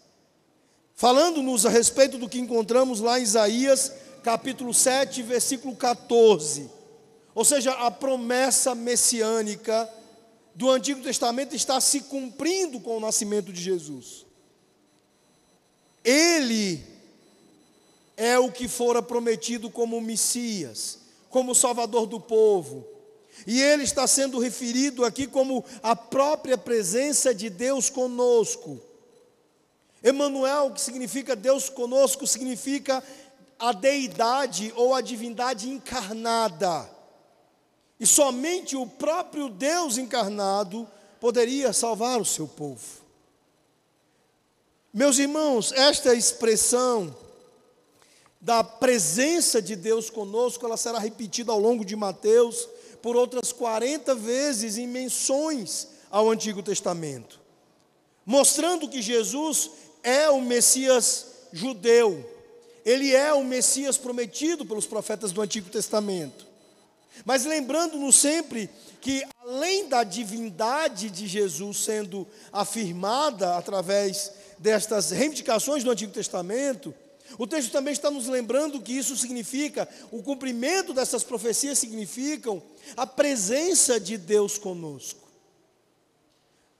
falando-nos 0.94 1.66
a 1.66 1.70
respeito 1.70 2.18
do 2.18 2.28
que 2.28 2.38
encontramos 2.38 3.00
lá 3.00 3.18
em 3.18 3.22
Isaías, 3.22 3.92
capítulo 4.22 4.72
7, 4.72 5.22
versículo 5.22 5.74
14. 5.76 6.70
Ou 7.34 7.44
seja, 7.44 7.72
a 7.72 7.90
promessa 7.90 8.74
messiânica 8.74 9.88
do 10.54 10.70
Antigo 10.70 11.02
Testamento 11.02 11.54
está 11.54 11.80
se 11.80 12.02
cumprindo 12.02 12.80
com 12.80 12.96
o 12.96 13.00
nascimento 13.00 13.52
de 13.52 13.60
Jesus. 13.60 14.24
Ele 16.04 16.84
é 18.16 18.38
o 18.38 18.52
que 18.52 18.68
fora 18.68 19.02
prometido 19.02 19.68
como 19.68 20.00
Messias, 20.00 20.98
como 21.28 21.54
Salvador 21.54 22.06
do 22.06 22.20
povo. 22.20 22.86
E 23.46 23.60
ele 23.60 23.82
está 23.82 24.06
sendo 24.06 24.38
referido 24.38 25.04
aqui 25.04 25.26
como 25.26 25.64
a 25.82 25.96
própria 25.96 26.56
presença 26.56 27.34
de 27.34 27.50
Deus 27.50 27.90
conosco. 27.90 28.80
Emanuel, 30.04 30.70
que 30.70 30.80
significa 30.80 31.34
Deus 31.34 31.70
conosco, 31.70 32.26
significa 32.26 33.02
a 33.58 33.72
deidade 33.72 34.70
ou 34.76 34.94
a 34.94 35.00
divindade 35.00 35.70
encarnada. 35.70 36.90
E 37.98 38.06
somente 38.06 38.76
o 38.76 38.86
próprio 38.86 39.48
Deus 39.48 39.96
encarnado 39.96 40.86
poderia 41.18 41.72
salvar 41.72 42.20
o 42.20 42.24
seu 42.24 42.46
povo. 42.46 43.02
Meus 44.92 45.18
irmãos, 45.18 45.72
esta 45.72 46.14
expressão 46.14 47.16
da 48.40 48.62
presença 48.62 49.62
de 49.62 49.74
Deus 49.74 50.10
conosco, 50.10 50.66
ela 50.66 50.76
será 50.76 50.98
repetida 50.98 51.50
ao 51.50 51.58
longo 51.58 51.82
de 51.82 51.96
Mateus 51.96 52.68
por 53.00 53.16
outras 53.16 53.52
40 53.52 54.14
vezes 54.14 54.76
em 54.76 54.86
menções 54.86 55.88
ao 56.10 56.28
Antigo 56.30 56.62
Testamento, 56.62 57.40
mostrando 58.26 58.88
que 58.88 59.00
Jesus 59.00 59.70
é 60.04 60.30
o 60.30 60.40
Messias 60.40 61.26
judeu, 61.52 62.30
ele 62.84 63.14
é 63.14 63.32
o 63.32 63.42
Messias 63.42 63.96
prometido 63.96 64.64
pelos 64.66 64.86
profetas 64.86 65.32
do 65.32 65.40
Antigo 65.40 65.70
Testamento. 65.70 66.46
Mas 67.24 67.44
lembrando-nos 67.44 68.16
sempre 68.16 68.68
que, 69.00 69.24
além 69.42 69.88
da 69.88 70.04
divindade 70.04 71.08
de 71.10 71.26
Jesus 71.26 71.78
sendo 71.78 72.26
afirmada 72.52 73.56
através 73.56 74.32
destas 74.58 75.10
reivindicações 75.10 75.82
do 75.82 75.90
Antigo 75.90 76.12
Testamento, 76.12 76.94
o 77.38 77.46
texto 77.46 77.72
também 77.72 77.92
está 77.92 78.10
nos 78.10 78.26
lembrando 78.26 78.80
que 78.80 78.92
isso 78.92 79.16
significa, 79.16 79.88
o 80.10 80.22
cumprimento 80.22 80.92
dessas 80.92 81.24
profecias 81.24 81.78
significam 81.78 82.62
a 82.96 83.06
presença 83.06 83.98
de 83.98 84.18
Deus 84.18 84.58
conosco. 84.58 85.20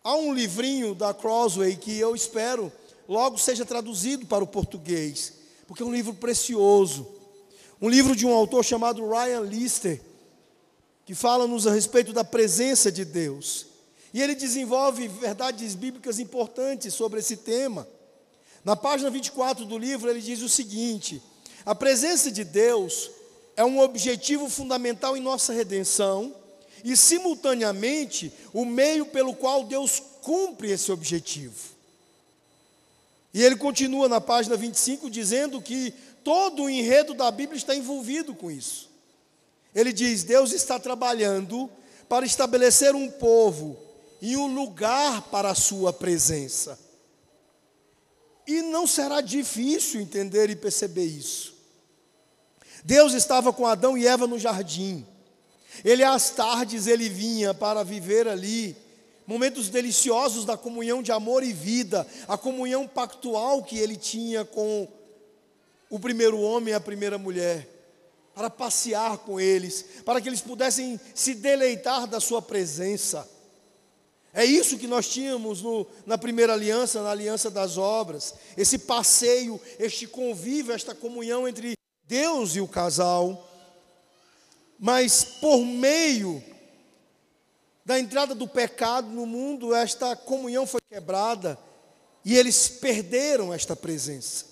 Há 0.03 0.17
um 0.17 0.35
livrinho 0.35 0.95
da 0.95 1.15
Crossway 1.15 1.77
que 1.77 1.99
eu 1.99 2.15
espero 2.15 2.71
logo 3.09 3.39
seja 3.39 3.65
traduzido 3.65 4.27
para 4.27 4.45
o 4.45 4.47
português, 4.47 5.33
porque 5.67 5.83
é 5.83 5.87
um 5.87 5.93
livro 5.93 6.15
precioso. 6.15 7.07
Um 7.81 7.89
livro 7.89 8.15
de 8.15 8.25
um 8.25 8.33
autor 8.33 8.65
chamado 8.65 9.07
Ryan 9.09 9.41
Lister, 9.41 10.01
que 11.05 11.15
fala-nos 11.15 11.67
a 11.67 11.73
respeito 11.73 12.13
da 12.13 12.25
presença 12.25 12.91
de 12.91 13.05
Deus. 13.05 13.67
E 14.13 14.23
ele 14.23 14.35
desenvolve 14.35 15.09
verdades 15.09 15.75
bíblicas 15.75 16.19
importantes 16.19 16.95
sobre 16.95 17.21
esse 17.21 17.37
tema. 17.37 17.87
Na 18.65 18.77
página 18.77 19.11
24 19.11 19.65
do 19.65 19.77
livro, 19.77 20.09
ele 20.09 20.21
diz 20.21 20.41
o 20.41 20.49
seguinte: 20.49 21.21
a 21.67 21.75
presença 21.75 22.31
de 22.31 22.45
Deus 22.45 23.11
é 23.57 23.65
um 23.65 23.81
objetivo 23.81 24.49
fundamental 24.49 25.17
em 25.17 25.21
nossa 25.21 25.53
redenção 25.53 26.35
e, 26.83 26.97
simultaneamente, 26.97 28.33
o 28.53 28.65
meio 28.65 29.07
pelo 29.07 29.35
qual 29.35 29.65
Deus 29.65 30.01
cumpre 30.23 30.71
esse 30.71 30.91
objetivo. 30.93 31.74
E 33.35 33.43
ele 33.43 33.57
continua 33.57 34.09
na 34.09 34.21
página 34.21 34.57
25 34.57 35.11
dizendo 35.11 35.61
que 35.61 35.93
todo 36.23 36.63
o 36.63 36.71
enredo 36.71 37.13
da 37.15 37.29
Bíblia 37.33 37.59
está 37.59 37.75
envolvido 37.75 38.33
com 38.33 38.49
isso. 38.49 38.89
Ele 39.75 39.93
diz: 39.93 40.23
Deus 40.23 40.53
está 40.53 40.79
trabalhando 40.79 41.69
para 42.09 42.25
estabelecer 42.25 42.95
um 42.95 43.11
povo 43.11 43.77
e 44.23 44.37
um 44.37 44.47
lugar 44.47 45.23
para 45.23 45.51
a 45.51 45.55
sua 45.55 45.93
presença. 45.93 46.79
E 48.47 48.63
não 48.63 48.87
será 48.87 49.21
difícil 49.21 50.01
entender 50.01 50.49
e 50.49 50.55
perceber 50.55 51.05
isso. 51.05 51.55
Deus 52.85 53.15
estava 53.15 53.53
com 53.53 53.67
Adão 53.67 53.99
e 53.99 54.07
Eva 54.07 54.29
no 54.29 54.39
jardim. 54.39 55.05
Ele 55.85 56.05
às 56.05 56.31
tardes 56.31 56.87
ele 56.87 57.09
vinha 57.09 57.53
para 57.53 57.83
viver 57.83 58.29
ali 58.29 58.77
momentos 59.27 59.69
deliciosos 59.69 60.45
da 60.45 60.57
comunhão 60.57 61.03
de 61.03 61.13
amor 61.13 61.43
e 61.43 61.53
vida, 61.53 62.07
a 62.29 62.37
comunhão 62.37 62.87
pactual 62.87 63.63
que 63.63 63.79
ele 63.79 63.97
tinha 63.97 64.45
com 64.45 64.89
o 65.89 65.99
primeiro 65.99 66.41
homem 66.41 66.73
e 66.73 66.75
a 66.75 66.81
primeira 66.81 67.17
mulher, 67.17 67.69
para 68.35 68.51
passear 68.51 69.19
com 69.19 69.41
eles, 69.41 69.85
para 70.05 70.21
que 70.21 70.29
eles 70.29 70.41
pudessem 70.41 70.99
se 71.15 71.35
deleitar 71.35 72.07
da 72.07 72.21
sua 72.21 72.43
presença. 72.43 73.29
É 74.33 74.45
isso 74.45 74.77
que 74.77 74.89
nós 74.89 75.09
tínhamos 75.09 75.63
no, 75.63 75.87
na 76.05 76.19
primeira 76.19 76.53
aliança, 76.53 77.01
na 77.01 77.11
aliança 77.11 77.49
das 77.49 77.79
obras. 77.79 78.35
Esse 78.57 78.79
passeio, 78.79 79.61
este 79.79 80.09
convívio, 80.09 80.75
esta 80.75 80.93
comunhão 80.93 81.47
entre 81.47 81.75
Deus 82.09 82.57
e 82.57 82.61
o 82.61 82.67
casal. 82.67 83.49
Mas 84.77 85.23
por 85.23 85.65
meio 85.65 86.43
da 87.85 87.99
entrada 87.99 88.35
do 88.35 88.49
pecado 88.49 89.09
no 89.09 89.27
mundo, 89.27 89.75
esta 89.75 90.17
comunhão 90.17 90.67
foi 90.67 90.81
quebrada 90.89 91.59
e 92.25 92.37
eles 92.37 92.69
perderam 92.69 93.53
esta 93.53 93.77
presença. 93.77 94.47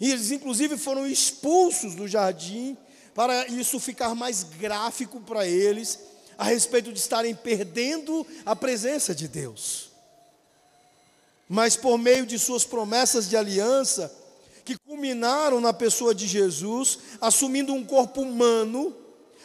E 0.00 0.10
eles, 0.10 0.30
inclusive, 0.30 0.76
foram 0.76 1.06
expulsos 1.06 1.94
do 1.94 2.06
jardim 2.06 2.76
para 3.14 3.46
isso 3.48 3.80
ficar 3.80 4.14
mais 4.14 4.42
gráfico 4.42 5.20
para 5.20 5.46
eles 5.46 5.98
a 6.36 6.44
respeito 6.44 6.92
de 6.92 6.98
estarem 6.98 7.34
perdendo 7.34 8.26
a 8.44 8.54
presença 8.54 9.14
de 9.14 9.28
Deus. 9.28 9.90
Mas 11.48 11.76
por 11.76 11.98
meio 11.98 12.26
de 12.26 12.38
suas 12.38 12.64
promessas 12.64 13.28
de 13.28 13.36
aliança, 13.36 14.12
que 14.64 14.76
culminaram 14.78 15.60
na 15.60 15.72
pessoa 15.72 16.14
de 16.14 16.26
Jesus, 16.26 16.98
assumindo 17.20 17.74
um 17.74 17.84
corpo 17.84 18.22
humano 18.22 18.96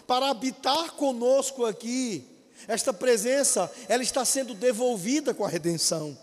para 0.08 0.30
habitar 0.30 0.92
conosco 0.94 1.66
aqui, 1.66 2.26
esta 2.68 2.94
presença, 2.94 3.72
ela 3.88 4.04
está 4.04 4.24
sendo 4.26 4.54
devolvida 4.54 5.34
com 5.34 5.46
a 5.46 5.50
redenção. 5.50 6.18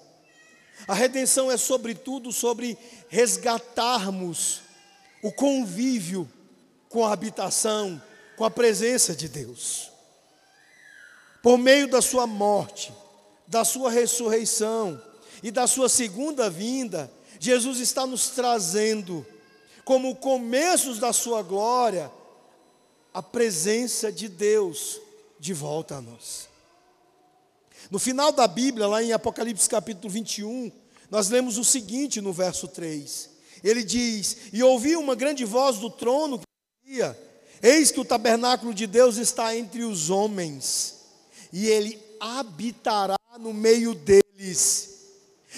A 0.87 0.95
redenção 0.95 1.51
é 1.51 1.57
sobretudo 1.57 2.33
sobre 2.33 2.77
resgatarmos 3.09 4.61
o 5.23 5.33
convívio 5.33 6.31
com 6.89 7.05
a 7.05 7.13
habitação, 7.13 8.01
com 8.37 8.45
a 8.45 8.51
presença 8.51 9.15
de 9.15 9.29
Deus. 9.29 9.91
Por 11.43 11.59
meio 11.59 11.89
da 11.89 12.03
sua 12.03 12.27
morte, 12.27 12.93
da 13.47 13.65
sua 13.65 13.91
ressurreição 13.91 15.01
e 15.43 15.51
da 15.51 15.67
sua 15.67 15.89
segunda 15.89 16.51
vinda, 16.51 17.11
Jesus 17.39 17.81
está 17.81 18.07
nos 18.07 18.31
trazendo, 18.31 19.27
como 19.85 20.17
começos 20.17 20.99
da 20.99 21.13
sua 21.13 21.43
glória, 21.43 22.11
a 23.13 23.23
presença 23.23 24.13
de 24.13 24.29
Deus 24.29 25.01
de 25.47 25.55
volta 25.55 25.97
a 25.97 26.03
nós. 26.03 26.49
No 27.89 28.01
final 28.01 28.33
da 28.33 28.49
Bíblia, 28.49 28.89
lá 28.89 29.01
em 29.01 29.13
Apocalipse 29.13 29.69
capítulo 29.69 30.11
21, 30.13 30.73
nós 31.09 31.29
lemos 31.29 31.57
o 31.57 31.65
seguinte 31.65 32.21
no 32.21 32.33
verso 32.33 32.67
3. 32.67 33.31
Ele 33.63 33.85
diz: 33.85 34.37
E 34.53 34.61
ouvi 34.63 34.97
uma 34.97 35.15
grande 35.15 35.45
voz 35.45 35.79
do 35.79 35.89
trono 35.89 36.41
que 36.41 36.45
dizia: 36.85 37.17
Eis 37.63 37.93
que 37.93 38.01
o 38.01 38.05
tabernáculo 38.05 38.75
de 38.75 38.89
Deus 38.89 39.19
está 39.19 39.57
entre 39.57 39.85
os 39.85 40.11
homens, 40.11 40.97
e 41.53 41.69
ele 41.69 41.97
habitará 42.19 43.17
no 43.39 43.55
meio 43.55 43.95
deles, 43.95 45.07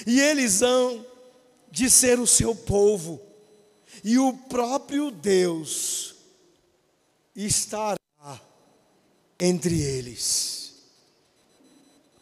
e 0.07 0.21
eles 0.21 0.61
hão 0.61 1.05
de 1.71 1.89
ser 1.89 2.21
o 2.21 2.27
seu 2.27 2.55
povo, 2.55 3.19
e 4.05 4.19
o 4.19 4.35
próprio 4.35 5.11
Deus 5.11 6.15
estará 7.35 7.98
entre 9.39 9.81
eles. 9.81 10.73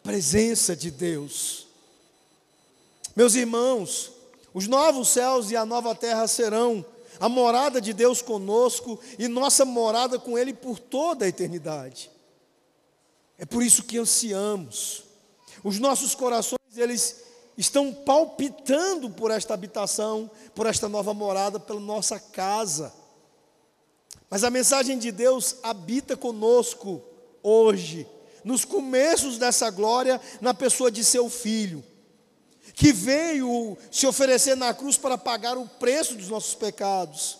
Presença 0.03 0.75
de 0.75 0.91
Deus. 0.91 1.67
Meus 3.15 3.35
irmãos, 3.35 4.11
os 4.53 4.67
novos 4.67 5.09
céus 5.09 5.51
e 5.51 5.55
a 5.55 5.65
nova 5.65 5.95
terra 5.95 6.27
serão 6.27 6.85
a 7.19 7.27
morada 7.27 7.81
de 7.81 7.93
Deus 7.93 8.21
conosco 8.21 8.99
e 9.17 9.27
nossa 9.27 9.65
morada 9.65 10.19
com 10.19 10.37
Ele 10.37 10.53
por 10.53 10.79
toda 10.79 11.25
a 11.25 11.27
eternidade. 11.27 12.11
É 13.37 13.45
por 13.45 13.63
isso 13.63 13.83
que 13.83 13.97
ansiamos. 13.97 15.03
Os 15.63 15.79
nossos 15.79 16.15
corações, 16.15 16.57
eles 16.75 17.23
estão 17.57 17.93
palpitando 17.93 19.09
por 19.09 19.31
esta 19.31 19.53
habitação, 19.53 20.29
por 20.53 20.67
esta 20.67 20.87
nova 20.87 21.13
morada, 21.13 21.59
pela 21.59 21.79
nossa 21.79 22.19
casa. 22.19 22.93
Mas 24.29 24.43
a 24.43 24.49
mensagem 24.49 24.97
de 24.97 25.11
Deus 25.11 25.57
habita 25.63 26.17
conosco 26.17 27.01
hoje, 27.41 28.07
nos 28.43 28.65
começos 28.65 29.37
dessa 29.37 29.69
glória, 29.69 30.19
na 30.41 30.53
pessoa 30.53 30.91
de 30.91 31.03
seu 31.03 31.29
filho, 31.29 31.83
que 32.73 32.91
veio 32.91 33.77
se 33.91 34.05
oferecer 34.05 34.55
na 34.55 34.73
cruz 34.73 34.97
para 34.97 35.17
pagar 35.17 35.57
o 35.57 35.67
preço 35.67 36.15
dos 36.15 36.29
nossos 36.29 36.55
pecados. 36.55 37.39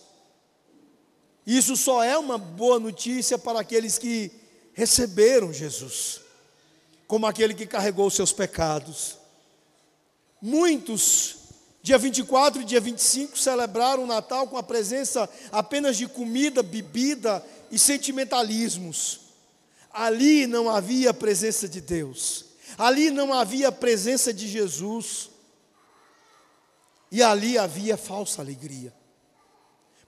Isso 1.45 1.77
só 1.77 2.03
é 2.03 2.17
uma 2.17 2.37
boa 2.37 2.79
notícia 2.79 3.37
para 3.37 3.59
aqueles 3.59 3.97
que 3.97 4.31
receberam 4.73 5.53
Jesus, 5.53 6.21
como 7.07 7.25
aquele 7.25 7.53
que 7.53 7.65
carregou 7.65 8.07
os 8.07 8.15
seus 8.15 8.33
pecados. 8.33 9.17
Muitos, 10.41 11.36
dia 11.87 11.97
24 11.97 12.61
e 12.61 12.65
dia 12.65 12.81
25, 12.81 13.39
celebraram 13.39 14.03
o 14.03 14.07
Natal 14.07 14.45
com 14.45 14.57
a 14.57 14.63
presença 14.63 15.29
apenas 15.53 15.95
de 15.95 16.05
comida, 16.05 16.61
bebida 16.61 17.41
e 17.71 17.79
sentimentalismos. 17.79 19.21
Ali 19.93 20.45
não 20.45 20.69
havia 20.69 21.13
presença 21.13 21.65
de 21.65 21.79
Deus, 21.79 22.43
ali 22.77 23.09
não 23.09 23.33
havia 23.33 23.71
presença 23.71 24.33
de 24.33 24.49
Jesus, 24.49 25.29
e 27.09 27.23
ali 27.23 27.57
havia 27.57 27.95
falsa 27.95 28.41
alegria, 28.41 28.93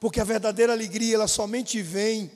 porque 0.02 0.20
a 0.20 0.26
verdadeira 0.26 0.74
alegria 0.74 1.16
ela 1.16 1.30
somente 1.30 1.82
vem 1.82 2.30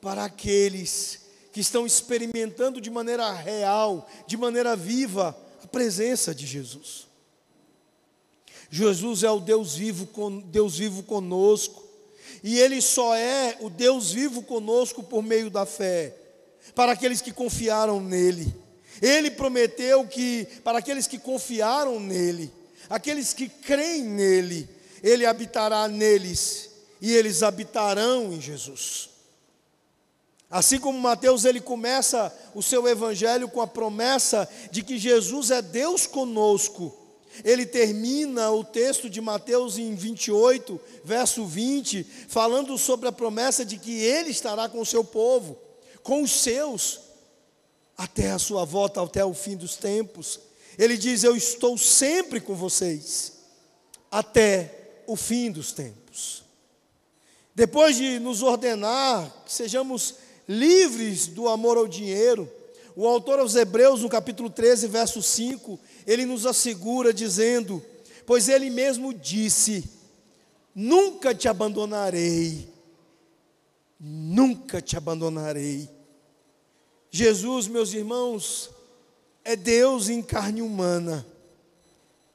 para 0.00 0.24
aqueles 0.24 1.22
que 1.52 1.58
estão 1.58 1.84
experimentando 1.84 2.80
de 2.80 2.90
maneira 2.90 3.28
real, 3.32 4.08
de 4.24 4.36
maneira 4.36 4.76
viva, 4.76 5.36
a 5.64 5.66
presença 5.66 6.32
de 6.32 6.46
Jesus. 6.46 7.07
Jesus 8.70 9.22
é 9.22 9.30
o 9.30 9.40
Deus 9.40 9.74
vivo, 9.74 10.08
Deus 10.46 10.78
vivo 10.78 11.02
conosco. 11.02 11.86
E 12.42 12.58
Ele 12.58 12.80
só 12.80 13.14
é 13.14 13.56
o 13.60 13.70
Deus 13.70 14.12
vivo 14.12 14.42
conosco 14.42 15.02
por 15.02 15.22
meio 15.22 15.50
da 15.50 15.66
fé, 15.66 16.14
para 16.74 16.92
aqueles 16.92 17.20
que 17.20 17.32
confiaram 17.32 18.00
nele. 18.00 18.54
Ele 19.00 19.30
prometeu 19.30 20.06
que, 20.06 20.46
para 20.62 20.78
aqueles 20.78 21.06
que 21.06 21.18
confiaram 21.18 21.98
nele, 21.98 22.52
aqueles 22.88 23.32
que 23.32 23.48
creem 23.48 24.04
nele, 24.04 24.68
Ele 25.02 25.24
habitará 25.24 25.88
neles 25.88 26.68
e 27.00 27.12
eles 27.12 27.42
habitarão 27.42 28.32
em 28.32 28.40
Jesus. 28.40 29.10
Assim 30.50 30.78
como 30.78 30.98
Mateus 30.98 31.44
ele 31.44 31.60
começa 31.60 32.34
o 32.54 32.62
seu 32.62 32.88
evangelho 32.88 33.48
com 33.48 33.60
a 33.60 33.66
promessa 33.66 34.48
de 34.70 34.82
que 34.82 34.98
Jesus 34.98 35.50
é 35.50 35.60
Deus 35.60 36.06
conosco 36.06 36.96
ele 37.44 37.66
termina 37.66 38.50
o 38.50 38.64
texto 38.64 39.08
de 39.08 39.20
Mateus 39.20 39.78
em 39.78 39.94
28, 39.94 40.80
verso 41.04 41.44
20, 41.44 42.04
falando 42.28 42.76
sobre 42.76 43.08
a 43.08 43.12
promessa 43.12 43.64
de 43.64 43.78
que 43.78 44.00
ele 44.02 44.30
estará 44.30 44.68
com 44.68 44.80
o 44.80 44.86
seu 44.86 45.04
povo, 45.04 45.58
com 46.02 46.22
os 46.22 46.30
seus, 46.30 47.00
até 47.96 48.30
a 48.30 48.38
sua 48.38 48.64
volta, 48.64 49.02
até 49.02 49.24
o 49.24 49.34
fim 49.34 49.56
dos 49.56 49.76
tempos. 49.76 50.40
Ele 50.78 50.96
diz: 50.96 51.24
Eu 51.24 51.36
estou 51.36 51.76
sempre 51.76 52.40
com 52.40 52.54
vocês, 52.54 53.32
até 54.10 55.02
o 55.06 55.16
fim 55.16 55.50
dos 55.50 55.72
tempos. 55.72 56.44
Depois 57.54 57.96
de 57.96 58.20
nos 58.20 58.42
ordenar 58.42 59.42
que 59.44 59.52
sejamos 59.52 60.14
livres 60.48 61.26
do 61.26 61.48
amor 61.48 61.76
ao 61.76 61.88
dinheiro, 61.88 62.48
o 62.94 63.06
autor 63.06 63.38
aos 63.38 63.54
Hebreus, 63.54 64.02
no 64.02 64.08
capítulo 64.08 64.50
13, 64.50 64.86
verso 64.88 65.22
5, 65.22 65.78
ele 66.08 66.24
nos 66.24 66.46
assegura 66.46 67.12
dizendo: 67.12 67.84
Pois 68.24 68.48
ele 68.48 68.70
mesmo 68.70 69.12
disse: 69.12 69.84
Nunca 70.74 71.34
te 71.34 71.46
abandonarei, 71.48 72.66
nunca 74.00 74.80
te 74.80 74.96
abandonarei. 74.96 75.86
Jesus, 77.10 77.68
meus 77.68 77.92
irmãos, 77.92 78.70
é 79.44 79.54
Deus 79.54 80.08
em 80.08 80.22
carne 80.22 80.62
humana, 80.62 81.26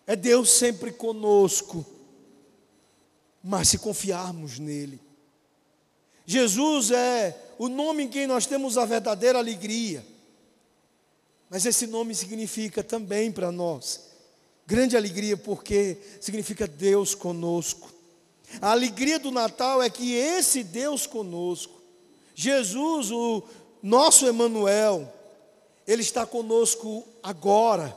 é 0.05 0.15
Deus 0.15 0.51
sempre 0.51 0.91
conosco, 0.91 1.83
mas 3.43 3.69
se 3.69 3.79
confiarmos 3.79 4.59
nele. 4.59 5.01
Jesus 6.27 6.91
é 6.91 7.55
o 7.57 7.67
nome 7.67 8.03
em 8.03 8.09
quem 8.09 8.27
nós 8.27 8.45
temos 8.45 8.77
a 8.77 8.85
verdadeira 8.85 9.39
alegria. 9.39 10.12
Mas 11.53 11.67
esse 11.67 11.85
nome 11.85 12.15
significa 12.15 12.83
também 12.83 13.31
para 13.31 13.51
nós 13.51 14.05
grande 14.65 14.97
alegria, 14.97 15.37
porque 15.37 15.99
significa 16.19 16.65
Deus 16.65 17.13
conosco. 17.13 17.93
A 18.59 18.71
alegria 18.71 19.19
do 19.19 19.29
Natal 19.29 19.79
é 19.79 19.87
que 19.87 20.15
esse 20.15 20.63
Deus 20.63 21.05
conosco, 21.05 21.79
Jesus, 22.33 23.11
o 23.11 23.43
nosso 23.83 24.25
Emanuel, 24.25 25.13
ele 25.85 26.01
está 26.01 26.25
conosco 26.25 27.07
agora 27.21 27.95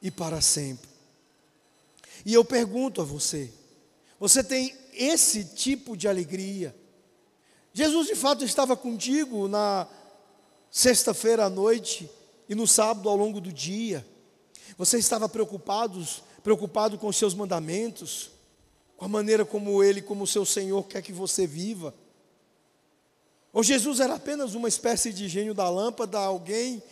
e 0.00 0.10
para 0.10 0.40
sempre. 0.40 0.88
E 2.24 2.32
eu 2.32 2.42
pergunto 2.42 3.02
a 3.02 3.04
você: 3.04 3.52
você 4.18 4.42
tem 4.42 4.74
esse 4.94 5.44
tipo 5.44 5.94
de 5.94 6.08
alegria? 6.08 6.74
Jesus 7.74 8.06
de 8.06 8.14
fato 8.14 8.46
estava 8.46 8.74
contigo 8.74 9.46
na 9.46 9.86
sexta-feira 10.70 11.44
à 11.44 11.50
noite 11.50 12.08
e 12.48 12.54
no 12.54 12.66
sábado 12.66 13.08
ao 13.08 13.16
longo 13.16 13.40
do 13.40 13.52
dia. 13.52 14.06
Você 14.76 14.98
estava 14.98 15.28
preocupado, 15.28 16.04
preocupado 16.42 16.98
com 16.98 17.08
os 17.08 17.16
seus 17.16 17.34
mandamentos, 17.34 18.30
com 18.96 19.04
a 19.04 19.08
maneira 19.08 19.44
como 19.44 19.82
ele, 19.82 20.02
como 20.02 20.26
seu 20.26 20.44
Senhor 20.44 20.84
quer 20.84 21.02
que 21.02 21.12
você 21.12 21.46
viva. 21.46 21.94
Ou 23.52 23.62
Jesus 23.62 24.00
era 24.00 24.14
apenas 24.14 24.54
uma 24.54 24.68
espécie 24.68 25.12
de 25.12 25.28
gênio 25.28 25.54
da 25.54 25.68
lâmpada, 25.68 26.18
alguém 26.18 26.82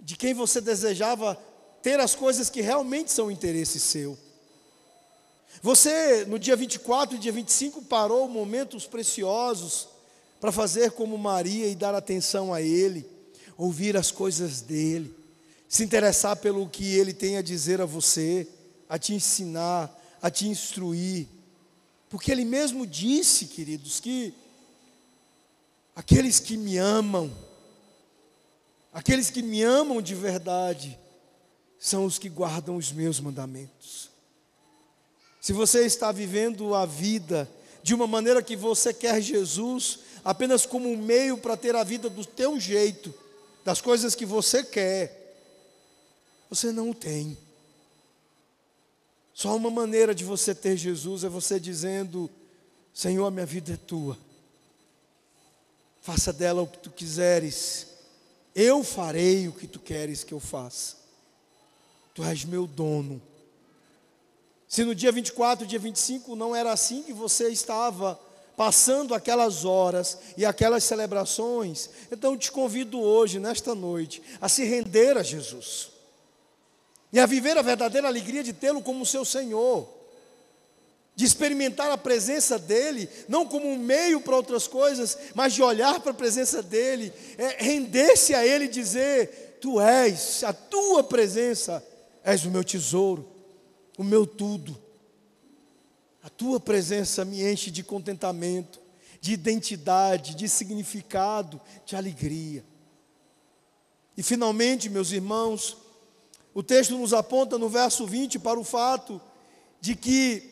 de 0.00 0.16
quem 0.16 0.34
você 0.34 0.60
desejava 0.60 1.38
ter 1.82 1.98
as 1.98 2.14
coisas 2.14 2.48
que 2.48 2.60
realmente 2.60 3.10
são 3.10 3.30
interesse 3.30 3.80
seu. 3.80 4.16
Você, 5.60 6.24
no 6.24 6.38
dia 6.38 6.56
24 6.56 7.16
e 7.16 7.18
dia 7.18 7.32
25, 7.32 7.82
parou 7.82 8.28
momentos 8.28 8.86
preciosos 8.86 9.88
para 10.40 10.50
fazer 10.50 10.92
como 10.92 11.18
Maria 11.18 11.66
e 11.66 11.74
dar 11.74 11.94
atenção 11.94 12.52
a 12.54 12.62
Ele 12.62 13.11
ouvir 13.56 13.96
as 13.96 14.10
coisas 14.10 14.60
dele, 14.60 15.14
se 15.68 15.82
interessar 15.82 16.36
pelo 16.36 16.68
que 16.68 16.94
ele 16.94 17.12
tem 17.12 17.36
a 17.36 17.42
dizer 17.42 17.80
a 17.80 17.86
você, 17.86 18.46
a 18.88 18.98
te 18.98 19.14
ensinar, 19.14 19.90
a 20.20 20.30
te 20.30 20.46
instruir. 20.46 21.26
Porque 22.10 22.30
ele 22.30 22.44
mesmo 22.44 22.86
disse, 22.86 23.46
queridos, 23.46 23.98
que 23.98 24.34
aqueles 25.96 26.38
que 26.38 26.56
me 26.56 26.76
amam, 26.76 27.34
aqueles 28.92 29.30
que 29.30 29.42
me 29.42 29.62
amam 29.62 30.02
de 30.02 30.14
verdade, 30.14 30.98
são 31.78 32.04
os 32.04 32.18
que 32.18 32.28
guardam 32.28 32.76
os 32.76 32.92
meus 32.92 33.18
mandamentos. 33.18 34.10
Se 35.40 35.52
você 35.52 35.84
está 35.84 36.12
vivendo 36.12 36.74
a 36.74 36.86
vida 36.86 37.50
de 37.82 37.94
uma 37.94 38.06
maneira 38.06 38.42
que 38.42 38.54
você 38.54 38.94
quer 38.94 39.20
Jesus 39.20 39.98
apenas 40.24 40.64
como 40.64 40.88
um 40.88 40.96
meio 40.96 41.36
para 41.36 41.56
ter 41.56 41.74
a 41.74 41.82
vida 41.82 42.08
do 42.08 42.24
teu 42.24 42.60
jeito, 42.60 43.12
das 43.64 43.80
coisas 43.80 44.14
que 44.14 44.26
você 44.26 44.64
quer, 44.64 45.36
você 46.48 46.72
não 46.72 46.92
tem. 46.92 47.36
Só 49.34 49.56
uma 49.56 49.70
maneira 49.70 50.14
de 50.14 50.24
você 50.24 50.54
ter 50.54 50.76
Jesus 50.76 51.24
é 51.24 51.28
você 51.28 51.58
dizendo: 51.58 52.30
Senhor, 52.92 53.30
minha 53.30 53.46
vida 53.46 53.72
é 53.72 53.76
tua. 53.76 54.18
Faça 56.00 56.32
dela 56.32 56.62
o 56.62 56.66
que 56.66 56.78
tu 56.78 56.90
quiseres. 56.90 57.86
Eu 58.54 58.84
farei 58.84 59.48
o 59.48 59.52
que 59.52 59.66
tu 59.66 59.80
queres 59.80 60.24
que 60.24 60.34
eu 60.34 60.40
faça. 60.40 60.96
Tu 62.14 62.22
és 62.24 62.44
meu 62.44 62.66
dono. 62.66 63.22
Se 64.68 64.84
no 64.84 64.94
dia 64.94 65.12
24, 65.12 65.66
dia 65.66 65.78
25 65.78 66.34
não 66.34 66.54
era 66.54 66.72
assim 66.72 67.02
que 67.02 67.12
você 67.12 67.48
estava 67.48 68.18
passando 68.56 69.14
aquelas 69.14 69.64
horas 69.64 70.18
e 70.36 70.44
aquelas 70.44 70.84
celebrações, 70.84 71.88
então 72.10 72.36
te 72.36 72.50
convido 72.50 73.00
hoje, 73.00 73.38
nesta 73.38 73.74
noite, 73.74 74.22
a 74.40 74.48
se 74.48 74.64
render 74.64 75.16
a 75.16 75.22
Jesus 75.22 75.90
e 77.12 77.20
a 77.20 77.26
viver 77.26 77.58
a 77.58 77.62
verdadeira 77.62 78.08
alegria 78.08 78.42
de 78.42 78.52
tê-lo 78.52 78.82
como 78.82 79.04
seu 79.04 79.24
Senhor, 79.24 79.86
de 81.14 81.26
experimentar 81.26 81.90
a 81.90 81.98
presença 81.98 82.58
dEle, 82.58 83.08
não 83.28 83.46
como 83.46 83.68
um 83.68 83.76
meio 83.76 84.20
para 84.20 84.34
outras 84.34 84.66
coisas, 84.66 85.18
mas 85.34 85.52
de 85.52 85.62
olhar 85.62 86.00
para 86.00 86.12
a 86.12 86.14
presença 86.14 86.62
dEle, 86.62 87.12
é, 87.36 87.62
render-se 87.62 88.34
a 88.34 88.46
Ele 88.46 88.64
e 88.64 88.68
dizer: 88.68 89.58
Tu 89.60 89.78
és, 89.78 90.42
a 90.42 90.54
tua 90.54 91.04
presença, 91.04 91.86
és 92.24 92.46
o 92.46 92.50
meu 92.50 92.64
tesouro, 92.64 93.28
o 93.98 94.02
meu 94.02 94.26
tudo. 94.26 94.81
A 96.22 96.30
tua 96.30 96.60
presença 96.60 97.24
me 97.24 97.42
enche 97.42 97.70
de 97.70 97.82
contentamento, 97.82 98.80
de 99.20 99.32
identidade, 99.32 100.34
de 100.34 100.48
significado, 100.48 101.60
de 101.84 101.96
alegria. 101.96 102.64
E 104.16 104.22
finalmente, 104.22 104.88
meus 104.88 105.10
irmãos, 105.10 105.76
o 106.54 106.62
texto 106.62 106.96
nos 106.96 107.12
aponta 107.12 107.58
no 107.58 107.68
verso 107.68 108.06
20 108.06 108.38
para 108.38 108.60
o 108.60 108.64
fato 108.64 109.20
de 109.80 109.96
que 109.96 110.50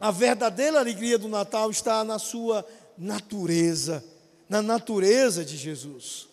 a 0.00 0.10
verdadeira 0.10 0.78
alegria 0.78 1.18
do 1.18 1.28
Natal 1.28 1.70
está 1.70 2.02
na 2.04 2.18
sua 2.18 2.66
natureza, 2.96 4.04
na 4.48 4.62
natureza 4.62 5.44
de 5.44 5.56
Jesus. 5.56 6.28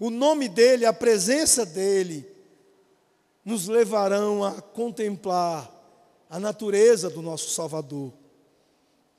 O 0.00 0.10
nome 0.10 0.48
dele, 0.48 0.84
a 0.84 0.92
presença 0.92 1.64
dele, 1.64 2.26
nos 3.44 3.68
levarão 3.68 4.44
a 4.44 4.60
contemplar 4.60 5.75
a 6.28 6.38
natureza 6.38 7.08
do 7.08 7.22
nosso 7.22 7.50
Salvador, 7.50 8.12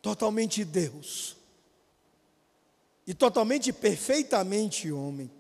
totalmente 0.02 0.64
Deus 0.64 1.36
e 3.06 3.14
totalmente 3.14 3.72
perfeitamente 3.72 4.92
homem. 4.92 5.32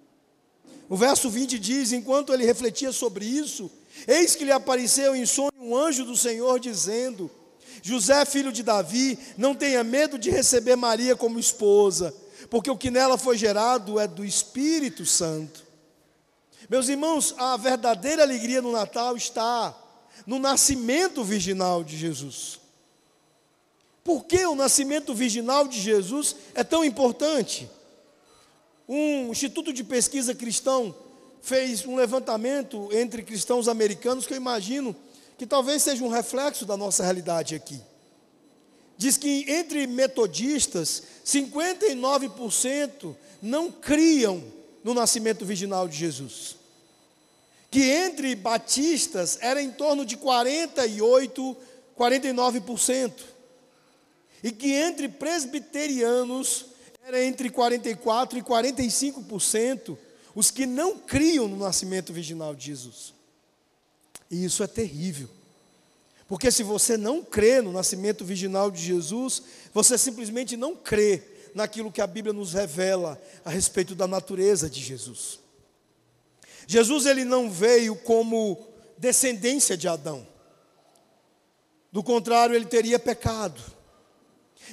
O 0.89 0.95
verso 0.95 1.30
20 1.30 1.60
diz: 1.60 1.91
Enquanto 1.91 2.34
ele 2.34 2.45
refletia 2.45 2.91
sobre 2.91 3.25
isso, 3.25 3.69
eis 4.08 4.36
que 4.36 4.45
lhe 4.45 4.51
apareceu 4.51 5.15
em 5.15 5.25
sonho 5.25 5.51
um 5.60 5.75
anjo 5.75 6.06
do 6.06 6.15
Senhor, 6.15 6.60
dizendo: 6.60 7.30
José, 7.82 8.23
filho 8.25 8.51
de 8.51 8.63
Davi, 8.63 9.19
não 9.38 9.53
tenha 9.53 9.84
medo 9.84 10.17
de 10.17 10.30
receber 10.30 10.77
Maria 10.77 11.15
como 11.15 11.39
esposa, 11.39 12.13
porque 12.49 12.71
o 12.71 12.77
que 12.77 12.89
nela 12.89 13.17
foi 13.17 13.38
gerado 13.38 13.99
é 13.99 14.08
do 14.08 14.23
Espírito 14.23 15.06
Santo. 15.06 15.65
Meus 16.69 16.88
irmãos, 16.89 17.36
a 17.38 17.56
verdadeira 17.58 18.23
alegria 18.23 18.62
no 18.62 18.71
Natal 18.71 19.15
está 19.15 19.75
no 20.25 20.39
nascimento 20.39 21.23
virginal 21.23 21.84
de 21.84 21.97
Jesus. 21.97 22.60
Por 24.03 24.25
que 24.25 24.45
o 24.45 24.56
nascimento 24.56 25.13
virginal 25.13 25.67
de 25.67 25.80
Jesus 25.80 26.36
é 26.56 26.63
tão 26.63 26.84
importante? 26.84 27.69
Um 28.88 29.32
instituto 29.32 29.73
de 29.73 29.84
pesquisa 29.84 30.34
cristão 30.34 30.95
fez 31.41 31.86
um 31.86 31.95
levantamento 31.95 32.89
entre 32.91 33.21
cristãos 33.21 33.67
americanos 33.67 34.25
que 34.25 34.34
eu 34.34 34.38
imagino 34.38 34.95
que 35.38 35.45
talvez 35.45 35.84
seja 35.84 36.03
um 36.03 36.10
reflexo 36.10 36.65
da 36.65 36.75
nossa 36.75 37.03
realidade 37.03 37.53
aqui. 37.53 37.80
Diz 38.97 39.17
que 39.17 39.45
entre 39.47 39.86
metodistas, 39.86 41.03
59% 41.25 43.15
não 43.41 43.71
criam 43.71 44.43
no 44.84 44.93
nascimento 44.93 45.45
virginal 45.45 45.88
de 45.88 45.97
Jesus 45.97 46.57
que 47.78 47.84
entre 47.84 48.34
batistas 48.34 49.38
era 49.40 49.62
em 49.62 49.70
torno 49.70 50.04
de 50.04 50.18
48, 50.18 51.58
49%, 51.96 53.13
e 54.42 54.52
que 54.52 54.72
entre 54.72 55.08
presbiterianos 55.08 56.66
era 57.06 57.24
entre 57.24 57.52
44 57.52 58.40
e 58.40 58.42
45% 58.42 59.96
os 60.34 60.50
que 60.50 60.66
não 60.66 60.98
criam 60.98 61.48
no 61.48 61.56
nascimento 61.56 62.12
virginal 62.12 62.56
de 62.56 62.66
Jesus. 62.66 63.13
E 64.32 64.44
isso 64.44 64.63
é 64.63 64.68
terrível. 64.68 65.30
Porque 66.28 66.50
se 66.50 66.63
você 66.63 66.98
não 66.98 67.24
crê 67.24 67.62
no 67.62 67.72
nascimento 67.72 68.26
virginal 68.26 68.72
de 68.72 68.82
Jesus, 68.82 69.44
você 69.72 70.00
simplesmente 70.00 70.58
não 70.58 70.76
crê 70.76 71.22
naquilo 71.54 71.92
que 71.92 72.02
a 72.02 72.08
Bíblia 72.08 72.34
nos 72.34 72.54
revela 72.54 73.22
a 73.46 73.52
respeito 73.52 73.94
da 73.94 74.08
natureza 74.08 74.68
de 74.68 74.82
Jesus. 74.82 75.46
Jesus 76.67 77.06
ele 77.06 77.23
não 77.23 77.49
veio 77.49 77.95
como 77.95 78.60
descendência 78.97 79.77
de 79.77 79.88
Adão. 79.88 80.27
Do 81.91 82.03
contrário, 82.03 82.53
ele 82.53 82.65
teria 82.65 82.99
pecado. 82.99 83.60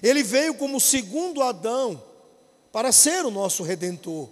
Ele 0.02 0.24
veio 0.24 0.54
como 0.54 0.80
segundo 0.80 1.40
Adão 1.40 2.02
para 2.72 2.90
ser 2.90 3.24
o 3.24 3.30
nosso 3.30 3.62
redentor. 3.62 4.28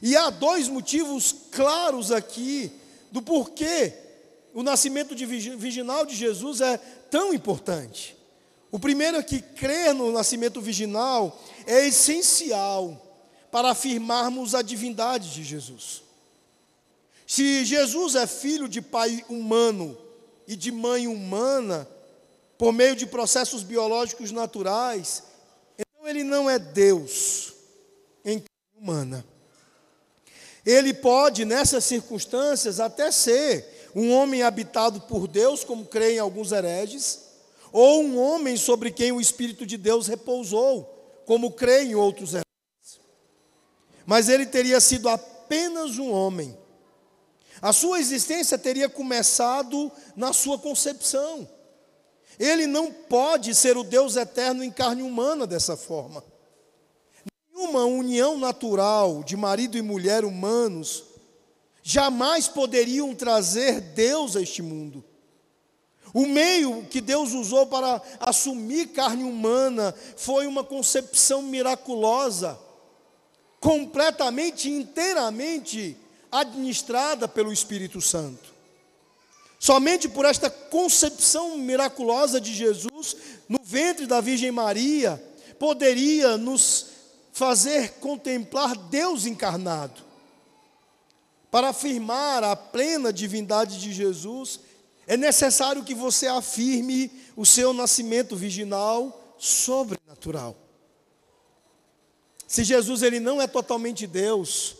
E 0.00 0.16
há 0.16 0.30
dois 0.30 0.68
motivos 0.68 1.34
claros 1.50 2.12
aqui 2.12 2.70
do 3.10 3.20
porquê 3.20 3.92
o 4.54 4.62
nascimento 4.62 5.14
de 5.14 5.26
virginal 5.26 6.06
de 6.06 6.14
Jesus 6.14 6.60
é 6.60 6.78
tão 7.10 7.34
importante. 7.34 8.16
O 8.70 8.78
primeiro 8.78 9.16
é 9.16 9.22
que 9.22 9.40
crer 9.40 9.94
no 9.94 10.12
nascimento 10.12 10.60
virginal 10.60 11.36
é 11.66 11.88
essencial 11.88 13.04
para 13.50 13.70
afirmarmos 13.70 14.54
a 14.54 14.62
divindade 14.62 15.32
de 15.32 15.42
Jesus. 15.42 16.07
Se 17.28 17.62
Jesus 17.62 18.14
é 18.14 18.26
filho 18.26 18.66
de 18.66 18.80
pai 18.80 19.22
humano 19.28 19.98
e 20.46 20.56
de 20.56 20.72
mãe 20.72 21.06
humana, 21.06 21.86
por 22.56 22.72
meio 22.72 22.96
de 22.96 23.04
processos 23.04 23.62
biológicos 23.62 24.32
naturais, 24.32 25.24
então 25.78 26.08
ele 26.08 26.24
não 26.24 26.48
é 26.48 26.58
Deus 26.58 27.52
em 28.24 28.38
carne 28.38 28.80
humana. 28.80 29.26
Ele 30.64 30.94
pode, 30.94 31.44
nessas 31.44 31.84
circunstâncias, 31.84 32.80
até 32.80 33.10
ser 33.10 33.90
um 33.94 34.10
homem 34.10 34.42
habitado 34.42 35.02
por 35.02 35.28
Deus, 35.28 35.62
como 35.62 35.84
creem 35.84 36.18
alguns 36.18 36.50
hereges, 36.50 37.20
ou 37.70 38.02
um 38.02 38.18
homem 38.18 38.56
sobre 38.56 38.90
quem 38.90 39.12
o 39.12 39.20
Espírito 39.20 39.66
de 39.66 39.76
Deus 39.76 40.06
repousou, 40.06 41.22
como 41.26 41.52
creem 41.52 41.94
outros 41.94 42.30
hereges. 42.30 43.00
Mas 44.06 44.30
ele 44.30 44.46
teria 44.46 44.80
sido 44.80 45.10
apenas 45.10 45.98
um 45.98 46.10
homem 46.10 46.56
a 47.60 47.72
sua 47.72 47.98
existência 47.98 48.56
teria 48.56 48.88
começado 48.88 49.90
na 50.16 50.32
sua 50.32 50.58
concepção. 50.58 51.48
Ele 52.38 52.66
não 52.66 52.92
pode 52.92 53.54
ser 53.54 53.76
o 53.76 53.82
Deus 53.82 54.16
eterno 54.16 54.62
em 54.62 54.70
carne 54.70 55.02
humana 55.02 55.46
dessa 55.46 55.76
forma. 55.76 56.22
Nenhuma 57.52 57.84
união 57.84 58.38
natural 58.38 59.24
de 59.24 59.36
marido 59.36 59.76
e 59.76 59.82
mulher 59.82 60.24
humanos 60.24 61.04
jamais 61.82 62.46
poderiam 62.46 63.14
trazer 63.14 63.80
Deus 63.80 64.36
a 64.36 64.42
este 64.42 64.62
mundo. 64.62 65.04
O 66.14 66.26
meio 66.26 66.84
que 66.86 67.00
Deus 67.00 67.32
usou 67.32 67.66
para 67.66 68.00
assumir 68.20 68.88
carne 68.88 69.24
humana 69.24 69.94
foi 70.16 70.46
uma 70.46 70.64
concepção 70.64 71.42
miraculosa, 71.42 72.58
completamente, 73.60 74.70
inteiramente 74.70 75.96
administrada 76.30 77.26
pelo 77.26 77.52
Espírito 77.52 78.00
Santo. 78.00 78.54
Somente 79.58 80.08
por 80.08 80.24
esta 80.24 80.48
concepção 80.48 81.58
miraculosa 81.58 82.40
de 82.40 82.54
Jesus 82.54 83.16
no 83.48 83.58
ventre 83.62 84.06
da 84.06 84.20
Virgem 84.20 84.52
Maria 84.52 85.22
poderia 85.58 86.36
nos 86.36 86.86
fazer 87.32 87.94
contemplar 87.94 88.76
Deus 88.76 89.26
encarnado. 89.26 90.02
Para 91.50 91.70
afirmar 91.70 92.44
a 92.44 92.54
plena 92.54 93.12
divindade 93.12 93.80
de 93.80 93.92
Jesus, 93.92 94.60
é 95.06 95.16
necessário 95.16 95.82
que 95.82 95.94
você 95.94 96.26
afirme 96.26 97.10
o 97.34 97.46
seu 97.46 97.72
nascimento 97.72 98.36
virginal 98.36 99.34
sobrenatural. 99.38 100.56
Se 102.46 102.64
Jesus 102.64 103.02
ele 103.02 103.18
não 103.18 103.40
é 103.40 103.46
totalmente 103.46 104.06
Deus, 104.06 104.76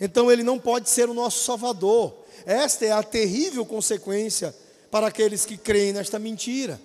então 0.00 0.30
ele 0.30 0.42
não 0.42 0.58
pode 0.58 0.88
ser 0.88 1.08
o 1.08 1.14
nosso 1.14 1.44
Salvador. 1.44 2.14
Esta 2.46 2.86
é 2.86 2.92
a 2.92 3.02
terrível 3.02 3.66
consequência 3.66 4.54
para 4.90 5.08
aqueles 5.08 5.44
que 5.44 5.56
creem 5.56 5.92
nesta 5.92 6.18
mentira. 6.18 6.80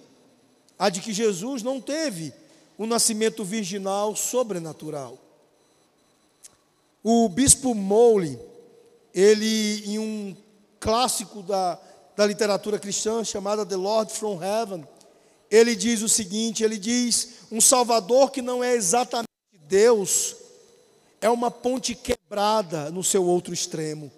A 0.77 0.89
de 0.89 0.99
que 0.99 1.13
Jesus 1.13 1.61
não 1.63 1.79
teve 1.79 2.33
um 2.77 2.85
nascimento 2.85 3.43
virginal 3.43 4.15
sobrenatural. 4.15 5.17
O 7.03 7.29
bispo 7.29 7.75
Mowley, 7.75 8.39
ele, 9.13 9.83
em 9.85 9.99
um 9.99 10.35
clássico 10.79 11.43
da, 11.43 11.79
da 12.15 12.25
literatura 12.25 12.79
cristã 12.79 13.23
chamada 13.23 13.65
The 13.65 13.75
Lord 13.75 14.11
from 14.13 14.41
Heaven, 14.41 14.87
ele 15.51 15.75
diz 15.75 16.01
o 16.01 16.09
seguinte: 16.09 16.63
ele 16.63 16.77
diz, 16.77 17.29
um 17.51 17.61
Salvador 17.61 18.31
que 18.31 18.41
não 18.41 18.63
é 18.63 18.73
exatamente 18.73 19.27
Deus, 19.67 20.35
é 21.23 21.29
uma 21.29 21.49
ponte 21.49 21.95
quebrada 21.95 22.91
no 22.91 23.01
seu 23.01 23.23
outro 23.23 23.53
extremo. 23.53 24.11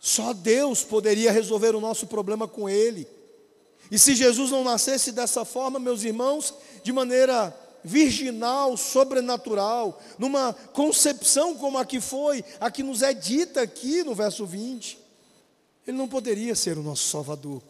Só 0.00 0.32
Deus 0.32 0.82
poderia 0.82 1.30
resolver 1.30 1.72
o 1.72 1.80
nosso 1.80 2.08
problema 2.08 2.48
com 2.48 2.68
Ele. 2.68 3.06
E 3.92 3.96
se 3.96 4.16
Jesus 4.16 4.50
não 4.50 4.64
nascesse 4.64 5.12
dessa 5.12 5.44
forma, 5.44 5.78
meus 5.78 6.02
irmãos, 6.02 6.52
de 6.82 6.92
maneira 6.92 7.56
virginal, 7.84 8.76
sobrenatural, 8.76 10.02
numa 10.18 10.52
concepção 10.52 11.54
como 11.54 11.78
a 11.78 11.84
que 11.84 12.00
foi, 12.00 12.44
a 12.58 12.68
que 12.68 12.82
nos 12.82 13.00
é 13.00 13.14
dita 13.14 13.62
aqui 13.62 14.02
no 14.02 14.16
verso 14.16 14.44
20, 14.44 14.98
ele 15.86 15.96
não 15.96 16.08
poderia 16.08 16.56
ser 16.56 16.76
o 16.76 16.82
nosso 16.82 17.08
Salvador. 17.08 17.62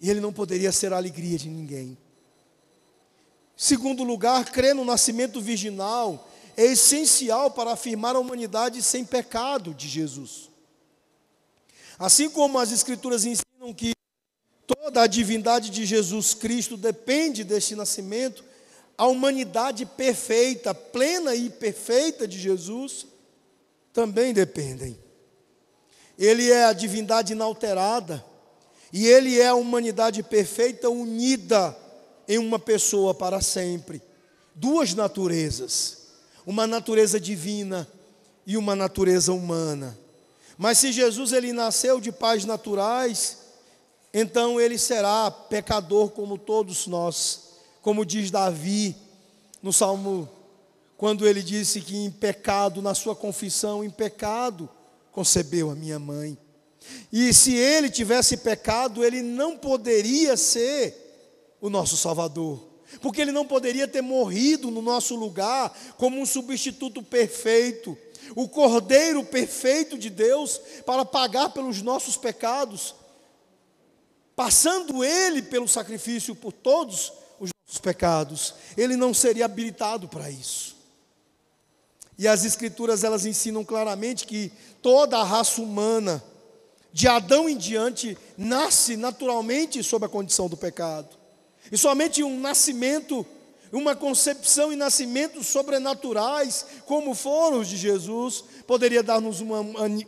E 0.00 0.10
ele 0.10 0.20
não 0.20 0.32
poderia 0.32 0.72
ser 0.72 0.92
a 0.92 0.96
alegria 0.96 1.38
de 1.38 1.48
ninguém. 1.48 1.96
Segundo 3.56 4.02
lugar, 4.02 4.44
crer 4.50 4.74
no 4.74 4.84
nascimento 4.84 5.40
virginal 5.40 6.27
é 6.58 6.64
essencial 6.64 7.52
para 7.52 7.70
afirmar 7.70 8.16
a 8.16 8.18
humanidade 8.18 8.82
sem 8.82 9.04
pecado 9.04 9.72
de 9.72 9.86
Jesus. 9.86 10.50
Assim 11.96 12.28
como 12.28 12.58
as 12.58 12.72
Escrituras 12.72 13.24
ensinam 13.24 13.72
que 13.72 13.92
toda 14.66 15.02
a 15.02 15.06
divindade 15.06 15.70
de 15.70 15.86
Jesus 15.86 16.34
Cristo 16.34 16.76
depende 16.76 17.44
deste 17.44 17.76
nascimento, 17.76 18.44
a 18.96 19.06
humanidade 19.06 19.86
perfeita, 19.86 20.74
plena 20.74 21.32
e 21.32 21.48
perfeita 21.48 22.26
de 22.26 22.36
Jesus, 22.36 23.06
também 23.92 24.34
dependem. 24.34 24.98
Ele 26.18 26.50
é 26.50 26.64
a 26.64 26.72
divindade 26.72 27.34
inalterada, 27.34 28.24
e 28.92 29.06
ele 29.06 29.38
é 29.38 29.46
a 29.46 29.54
humanidade 29.54 30.24
perfeita 30.24 30.90
unida 30.90 31.76
em 32.26 32.36
uma 32.36 32.58
pessoa 32.58 33.14
para 33.14 33.40
sempre. 33.40 34.02
Duas 34.56 34.92
naturezas, 34.92 35.97
uma 36.48 36.66
natureza 36.66 37.20
divina 37.20 37.86
e 38.46 38.56
uma 38.56 38.74
natureza 38.74 39.32
humana. 39.32 39.96
Mas 40.56 40.78
se 40.78 40.90
Jesus 40.90 41.32
ele 41.32 41.52
nasceu 41.52 42.00
de 42.00 42.10
pais 42.10 42.46
naturais, 42.46 43.36
então 44.14 44.58
ele 44.58 44.78
será 44.78 45.30
pecador 45.30 46.08
como 46.08 46.38
todos 46.38 46.86
nós 46.86 47.48
como 47.88 48.04
diz 48.04 48.30
Davi 48.30 48.94
no 49.62 49.72
Salmo, 49.72 50.28
quando 50.96 51.26
ele 51.26 51.42
disse 51.42 51.80
que 51.80 51.96
em 51.96 52.10
pecado, 52.10 52.82
na 52.82 52.94
sua 52.94 53.16
confissão, 53.16 53.82
em 53.82 53.88
pecado, 53.88 54.68
concebeu 55.10 55.70
a 55.70 55.74
minha 55.74 55.98
mãe. 55.98 56.36
E 57.10 57.32
se 57.32 57.54
ele 57.54 57.88
tivesse 57.88 58.36
pecado, 58.36 59.02
ele 59.02 59.22
não 59.22 59.56
poderia 59.56 60.36
ser 60.36 61.56
o 61.62 61.70
nosso 61.70 61.96
Salvador, 61.96 62.67
porque 63.00 63.20
ele 63.20 63.32
não 63.32 63.46
poderia 63.46 63.86
ter 63.86 64.02
morrido 64.02 64.70
no 64.70 64.82
nosso 64.82 65.14
lugar 65.14 65.76
como 65.96 66.20
um 66.20 66.26
substituto 66.26 67.02
perfeito, 67.02 67.96
o 68.34 68.48
Cordeiro 68.48 69.24
perfeito 69.24 69.98
de 69.98 70.10
Deus 70.10 70.60
para 70.84 71.04
pagar 71.04 71.50
pelos 71.50 71.82
nossos 71.82 72.16
pecados, 72.16 72.94
passando 74.34 75.04
ele 75.04 75.42
pelo 75.42 75.68
sacrifício 75.68 76.34
por 76.34 76.52
todos 76.52 77.12
os 77.40 77.78
pecados, 77.78 78.54
ele 78.76 78.96
não 78.96 79.12
seria 79.12 79.44
habilitado 79.44 80.08
para 80.08 80.30
isso. 80.30 80.76
E 82.16 82.26
as 82.26 82.44
escrituras 82.44 83.04
elas 83.04 83.26
ensinam 83.26 83.64
claramente 83.64 84.26
que 84.26 84.50
toda 84.82 85.18
a 85.18 85.24
raça 85.24 85.60
humana, 85.60 86.22
de 86.92 87.06
Adão 87.06 87.48
em 87.48 87.56
diante, 87.56 88.16
nasce 88.36 88.96
naturalmente 88.96 89.82
sob 89.82 90.06
a 90.06 90.08
condição 90.08 90.48
do 90.48 90.56
pecado. 90.56 91.17
E 91.70 91.76
somente 91.76 92.22
um 92.22 92.40
nascimento, 92.40 93.26
uma 93.72 93.94
concepção 93.94 94.72
e 94.72 94.76
nascimento 94.76 95.42
sobrenaturais, 95.42 96.64
como 96.86 97.14
foram 97.14 97.60
os 97.60 97.68
de 97.68 97.76
Jesus, 97.76 98.44
poderia 98.66 99.02
dar-nos 99.02 99.40
uma 99.40 99.60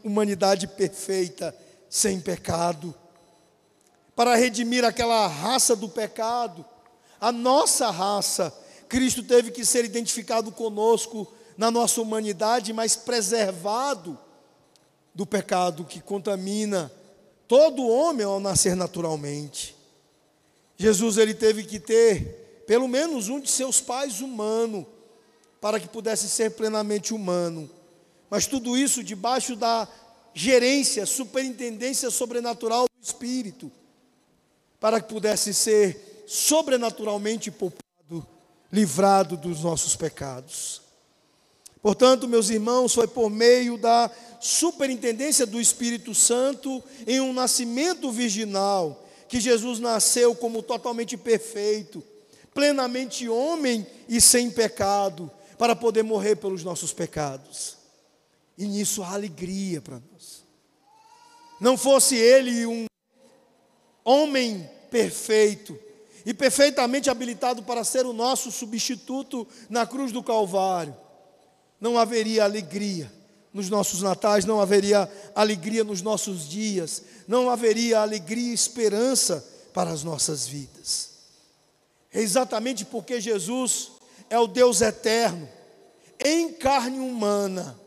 humanidade 0.02 0.66
perfeita, 0.66 1.54
sem 1.88 2.20
pecado. 2.20 2.94
Para 4.14 4.36
redimir 4.36 4.84
aquela 4.84 5.26
raça 5.26 5.74
do 5.74 5.88
pecado, 5.88 6.64
a 7.20 7.30
nossa 7.30 7.90
raça, 7.90 8.52
Cristo 8.88 9.22
teve 9.22 9.50
que 9.50 9.64
ser 9.64 9.84
identificado 9.84 10.50
conosco 10.50 11.30
na 11.56 11.70
nossa 11.70 12.00
humanidade, 12.00 12.72
mas 12.72 12.96
preservado 12.96 14.18
do 15.14 15.26
pecado 15.26 15.84
que 15.84 16.00
contamina 16.00 16.90
todo 17.46 17.86
homem 17.86 18.24
ao 18.24 18.40
nascer 18.40 18.74
naturalmente. 18.74 19.76
Jesus 20.80 21.18
ele 21.18 21.34
teve 21.34 21.62
que 21.62 21.78
ter 21.78 22.64
pelo 22.66 22.88
menos 22.88 23.28
um 23.28 23.38
de 23.38 23.50
seus 23.50 23.82
pais 23.82 24.22
humano 24.22 24.86
para 25.60 25.78
que 25.78 25.86
pudesse 25.86 26.26
ser 26.26 26.52
plenamente 26.52 27.12
humano. 27.12 27.68
Mas 28.30 28.46
tudo 28.46 28.78
isso 28.78 29.04
debaixo 29.04 29.54
da 29.54 29.86
gerência, 30.32 31.04
superintendência 31.04 32.10
sobrenatural 32.10 32.86
do 32.86 33.04
Espírito, 33.04 33.70
para 34.80 35.02
que 35.02 35.12
pudesse 35.12 35.52
ser 35.52 36.24
sobrenaturalmente 36.26 37.50
poupado, 37.50 38.26
livrado 38.72 39.36
dos 39.36 39.60
nossos 39.60 39.94
pecados. 39.94 40.80
Portanto, 41.82 42.26
meus 42.26 42.48
irmãos, 42.48 42.94
foi 42.94 43.06
por 43.06 43.28
meio 43.28 43.76
da 43.76 44.10
superintendência 44.40 45.44
do 45.44 45.60
Espírito 45.60 46.14
Santo 46.14 46.82
em 47.06 47.20
um 47.20 47.34
nascimento 47.34 48.10
virginal 48.10 48.99
que 49.30 49.40
Jesus 49.40 49.78
nasceu 49.78 50.34
como 50.34 50.60
totalmente 50.60 51.16
perfeito, 51.16 52.02
plenamente 52.52 53.28
homem 53.28 53.86
e 54.08 54.20
sem 54.20 54.50
pecado, 54.50 55.30
para 55.56 55.76
poder 55.76 56.02
morrer 56.02 56.34
pelos 56.34 56.64
nossos 56.64 56.92
pecados. 56.92 57.76
E 58.58 58.66
nisso 58.66 59.04
há 59.04 59.12
alegria 59.14 59.80
para 59.80 60.02
nós. 60.12 60.42
Não 61.60 61.76
fosse 61.78 62.16
ele 62.16 62.66
um 62.66 62.86
homem 64.04 64.68
perfeito, 64.90 65.78
e 66.26 66.34
perfeitamente 66.34 67.08
habilitado 67.08 67.62
para 67.62 67.84
ser 67.84 68.04
o 68.04 68.12
nosso 68.12 68.50
substituto 68.50 69.46
na 69.68 69.86
cruz 69.86 70.10
do 70.10 70.24
Calvário, 70.24 70.96
não 71.80 71.96
haveria 71.96 72.42
alegria 72.42 73.19
nos 73.52 73.68
nossos 73.68 74.02
natais, 74.02 74.44
não 74.44 74.60
haveria 74.60 75.10
alegria 75.34 75.82
nos 75.82 76.02
nossos 76.02 76.48
dias, 76.48 77.02
não 77.26 77.50
haveria 77.50 78.00
alegria 78.00 78.50
e 78.50 78.54
esperança 78.54 79.44
para 79.72 79.90
as 79.90 80.04
nossas 80.04 80.46
vidas. 80.46 81.10
É 82.12 82.20
exatamente 82.20 82.84
porque 82.84 83.20
Jesus 83.20 83.92
é 84.28 84.38
o 84.38 84.46
Deus 84.46 84.80
eterno, 84.80 85.48
em 86.24 86.52
carne 86.52 86.98
humana, 86.98 87.78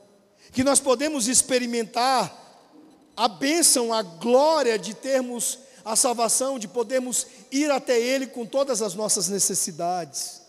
que 0.52 0.64
nós 0.64 0.80
podemos 0.80 1.28
experimentar 1.28 2.42
a 3.16 3.28
bênção, 3.28 3.94
a 3.94 4.02
glória 4.02 4.78
de 4.78 4.94
termos 4.94 5.60
a 5.86 5.96
salvação, 5.96 6.58
de 6.58 6.68
podermos 6.68 7.28
ir 7.52 7.70
até 7.70 8.00
Ele 8.00 8.28
com 8.28 8.46
todas 8.46 8.82
as 8.82 8.94
nossas 8.96 9.28
necessidades. 9.28 10.42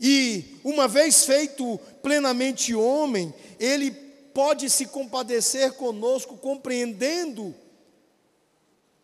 E, 0.00 0.58
uma 0.64 0.88
vez 0.88 1.24
feito 1.24 1.78
plenamente 2.02 2.74
homem, 2.74 3.34
Ele 3.58 3.90
pode 4.34 4.68
se 4.70 4.86
compadecer 4.86 5.72
conosco, 5.72 6.36
compreendendo 6.36 7.54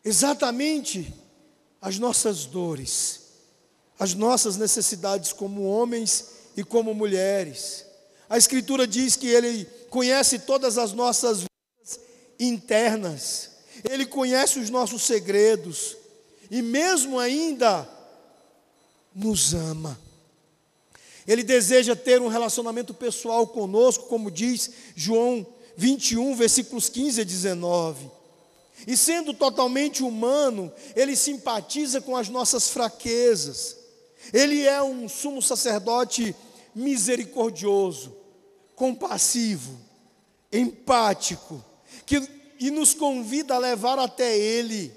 exatamente 0.04 1.12
as 1.80 1.98
nossas 1.98 2.46
dores, 2.46 3.20
as 3.98 4.14
nossas 4.14 4.56
necessidades 4.56 5.32
como 5.32 5.64
homens 5.64 6.26
e 6.56 6.64
como 6.64 6.94
mulheres. 6.94 7.84
A 8.28 8.36
Escritura 8.36 8.86
diz 8.86 9.16
que 9.16 9.28
Ele 9.28 9.64
conhece 9.90 10.40
todas 10.40 10.78
as 10.78 10.92
nossas 10.92 11.40
vidas 11.40 12.00
internas. 12.38 13.50
Ele 13.88 14.06
conhece 14.06 14.58
os 14.58 14.70
nossos 14.70 15.02
segredos 15.02 15.96
e, 16.50 16.62
mesmo 16.62 17.18
ainda, 17.18 17.88
nos 19.14 19.54
ama. 19.54 19.98
Ele 21.26 21.42
deseja 21.42 21.96
ter 21.96 22.20
um 22.20 22.28
relacionamento 22.28 22.94
pessoal 22.94 23.46
conosco, 23.46 24.06
como 24.06 24.30
diz 24.30 24.70
João 24.94 25.46
21, 25.76 26.34
versículos 26.34 26.88
15 26.88 27.20
a 27.20 27.24
19. 27.24 28.10
E 28.86 28.96
sendo 28.96 29.34
totalmente 29.34 30.02
humano, 30.02 30.72
ele 30.94 31.16
simpatiza 31.16 32.00
com 32.00 32.16
as 32.16 32.28
nossas 32.28 32.68
fraquezas. 32.68 33.76
Ele 34.32 34.62
é 34.62 34.82
um 34.82 35.08
sumo 35.08 35.40
sacerdote 35.40 36.34
misericordioso, 36.74 38.14
compassivo, 38.74 39.78
empático, 40.52 41.64
que 42.04 42.36
e 42.58 42.70
nos 42.70 42.94
convida 42.94 43.54
a 43.54 43.58
levar 43.58 43.98
até 43.98 44.36
Ele 44.36 44.92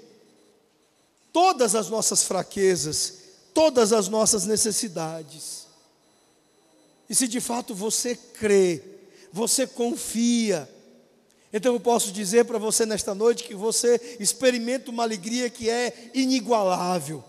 todas 1.32 1.74
as 1.74 1.88
nossas 1.88 2.22
fraquezas, 2.22 3.18
todas 3.54 3.92
as 3.92 4.08
nossas 4.08 4.46
necessidades. 4.46 5.59
E 7.10 7.14
se 7.14 7.28
de 7.28 7.40
fato 7.40 7.74
você 7.74 8.14
crê, 8.14 8.82
você 9.32 9.66
confia, 9.66 10.66
então 11.52 11.74
eu 11.74 11.80
posso 11.80 12.12
dizer 12.12 12.44
para 12.46 12.56
você 12.56 12.86
nesta 12.86 13.14
noite 13.14 13.44
que 13.44 13.54
você 13.54 14.16
experimenta 14.18 14.90
uma 14.90 15.02
alegria 15.02 15.50
que 15.50 15.68
é 15.68 16.10
inigualável 16.14 17.24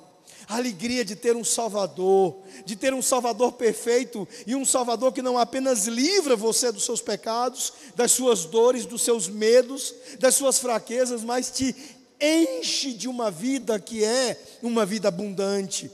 a 0.51 0.57
alegria 0.57 1.05
de 1.05 1.15
ter 1.15 1.34
um 1.34 1.45
Salvador, 1.45 2.36
de 2.65 2.75
ter 2.75 2.93
um 2.93 3.01
Salvador 3.01 3.53
perfeito 3.53 4.27
e 4.45 4.53
um 4.53 4.65
Salvador 4.65 5.13
que 5.13 5.21
não 5.21 5.38
apenas 5.38 5.88
livra 5.88 6.36
você 6.36 6.73
dos 6.73 6.84
seus 6.84 7.01
pecados, 7.01 7.71
das 7.95 8.11
suas 8.11 8.43
dores, 8.43 8.86
dos 8.86 9.01
seus 9.01 9.29
medos, 9.29 9.95
das 10.19 10.36
suas 10.36 10.59
fraquezas, 10.59 11.23
mas 11.23 11.49
te 11.51 11.73
enche 12.19 12.91
de 12.91 13.07
uma 13.07 13.32
vida 13.32 13.79
que 13.79 14.03
é 14.03 14.38
uma 14.61 14.86
vida 14.86 15.07
abundante. 15.07 15.89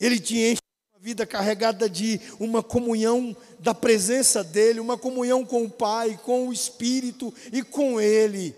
Ele 0.00 0.18
te 0.18 0.38
enche 0.38 0.67
vida 1.08 1.24
carregada 1.24 1.88
de 1.88 2.20
uma 2.38 2.62
comunhão 2.62 3.34
da 3.58 3.74
presença 3.74 4.44
dEle, 4.44 4.78
uma 4.78 4.98
comunhão 4.98 5.42
com 5.42 5.64
o 5.64 5.70
Pai, 5.70 6.20
com 6.22 6.46
o 6.46 6.52
Espírito 6.52 7.32
e 7.50 7.62
com 7.62 7.98
Ele. 7.98 8.54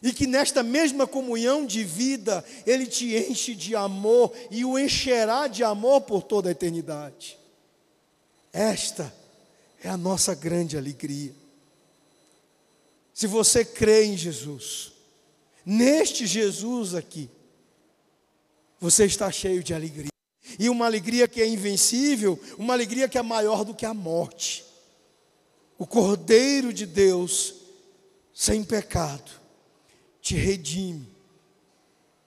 E 0.00 0.12
que 0.12 0.24
nesta 0.24 0.62
mesma 0.62 1.04
comunhão 1.04 1.66
de 1.66 1.82
vida, 1.82 2.44
Ele 2.64 2.86
te 2.86 3.16
enche 3.16 3.56
de 3.56 3.74
amor 3.74 4.32
e 4.52 4.64
o 4.64 4.78
encherá 4.78 5.48
de 5.48 5.64
amor 5.64 6.02
por 6.02 6.22
toda 6.22 6.48
a 6.48 6.52
eternidade. 6.52 7.36
Esta 8.52 9.12
é 9.82 9.88
a 9.88 9.96
nossa 9.96 10.36
grande 10.36 10.76
alegria. 10.76 11.34
Se 13.12 13.26
você 13.26 13.64
crê 13.64 14.04
em 14.04 14.16
Jesus, 14.16 14.92
neste 15.66 16.24
Jesus 16.24 16.94
aqui, 16.94 17.28
você 18.80 19.06
está 19.06 19.28
cheio 19.32 19.60
de 19.60 19.74
alegria. 19.74 20.11
E 20.58 20.68
uma 20.68 20.86
alegria 20.86 21.26
que 21.28 21.40
é 21.40 21.46
invencível, 21.46 22.38
uma 22.58 22.72
alegria 22.72 23.08
que 23.08 23.18
é 23.18 23.22
maior 23.22 23.64
do 23.64 23.74
que 23.74 23.86
a 23.86 23.94
morte. 23.94 24.64
O 25.78 25.86
Cordeiro 25.86 26.72
de 26.72 26.86
Deus, 26.86 27.54
sem 28.34 28.62
pecado, 28.62 29.30
te 30.20 30.34
redime 30.34 31.08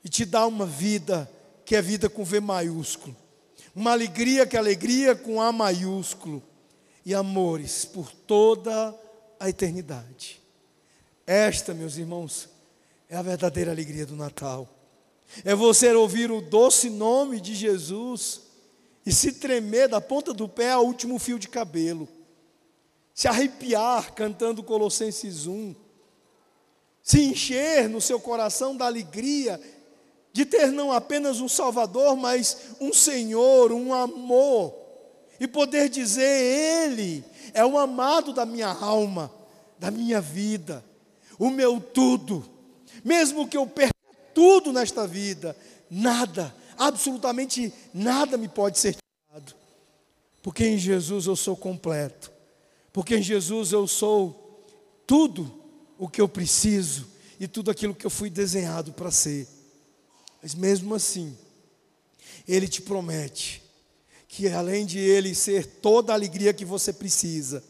e 0.03 0.09
te 0.09 0.25
dá 0.25 0.45
uma 0.45 0.65
vida 0.65 1.29
que 1.65 1.75
é 1.75 1.81
vida 1.81 2.09
com 2.09 2.23
V 2.23 2.39
maiúsculo. 2.39 3.15
Uma 3.75 3.91
alegria 3.91 4.45
que 4.45 4.55
é 4.55 4.59
alegria 4.59 5.15
com 5.15 5.41
A 5.41 5.51
maiúsculo. 5.51 6.41
E 7.05 7.13
amores 7.13 7.85
por 7.85 8.11
toda 8.11 8.95
a 9.39 9.47
eternidade. 9.47 10.41
Esta, 11.25 11.73
meus 11.73 11.97
irmãos, 11.97 12.49
é 13.07 13.15
a 13.15 13.21
verdadeira 13.21 13.71
alegria 13.71 14.05
do 14.05 14.15
Natal. 14.15 14.67
É 15.43 15.53
você 15.53 15.93
ouvir 15.93 16.31
o 16.31 16.41
doce 16.41 16.89
nome 16.89 17.39
de 17.39 17.53
Jesus 17.53 18.41
e 19.05 19.11
se 19.11 19.33
tremer 19.33 19.89
da 19.89 19.99
ponta 19.99 20.33
do 20.33 20.47
pé 20.47 20.71
ao 20.71 20.85
último 20.85 21.19
fio 21.19 21.37
de 21.37 21.47
cabelo. 21.47 22.07
Se 23.13 23.27
arrepiar 23.27 24.13
cantando 24.13 24.63
Colossenses 24.63 25.47
1. 25.47 25.75
Se 27.01 27.21
encher 27.21 27.87
no 27.87 28.01
seu 28.01 28.19
coração 28.19 28.75
da 28.75 28.85
alegria 28.85 29.61
de 30.33 30.45
ter 30.45 30.71
não 30.71 30.91
apenas 30.91 31.39
um 31.39 31.47
Salvador, 31.47 32.15
mas 32.15 32.57
um 32.79 32.91
Senhor, 32.91 33.71
um 33.71 33.93
amor. 33.93 34.73
E 35.39 35.47
poder 35.47 35.89
dizer: 35.89 36.87
Ele 36.87 37.23
é 37.53 37.65
o 37.65 37.77
amado 37.77 38.33
da 38.33 38.45
minha 38.45 38.69
alma, 38.69 39.31
da 39.77 39.91
minha 39.91 40.19
vida 40.19 40.83
o 41.37 41.49
meu 41.49 41.79
tudo. 41.79 42.45
Mesmo 43.03 43.47
que 43.47 43.57
eu 43.57 43.67
perca 43.67 43.94
tudo 44.35 44.73
nesta 44.73 45.07
vida, 45.07 45.57
nada, 45.89 46.53
absolutamente 46.77 47.73
nada 47.93 48.37
me 48.37 48.49
pode 48.49 48.77
ser 48.77 48.95
tirado. 48.95 49.55
Porque 50.43 50.65
em 50.65 50.77
Jesus 50.77 51.25
eu 51.25 51.35
sou 51.35 51.55
completo. 51.55 52.31
Porque 52.91 53.15
em 53.15 53.21
Jesus 53.23 53.71
eu 53.71 53.87
sou 53.87 54.63
tudo 55.07 55.63
o 55.97 56.07
que 56.09 56.19
eu 56.19 56.27
preciso 56.27 57.07
e 57.39 57.47
tudo 57.47 57.71
aquilo 57.71 57.95
que 57.95 58.05
eu 58.05 58.09
fui 58.09 58.29
desenhado 58.29 58.91
para 58.91 59.09
ser. 59.09 59.47
Mas 60.43 60.53
mesmo 60.53 60.93
assim, 60.93 61.35
Ele 62.47 62.67
te 62.67 62.81
promete 62.81 63.63
que 64.27 64.49
além 64.49 64.85
de 64.85 64.99
Ele 64.99 65.33
ser 65.33 65.65
toda 65.65 66.11
a 66.11 66.15
alegria 66.15 66.53
que 66.53 66.65
você 66.65 66.91
precisa, 66.91 67.63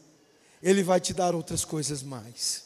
Ele 0.62 0.82
vai 0.84 1.00
te 1.00 1.14
dar 1.14 1.36
outras 1.36 1.64
coisas 1.64 2.02
mais. 2.02 2.65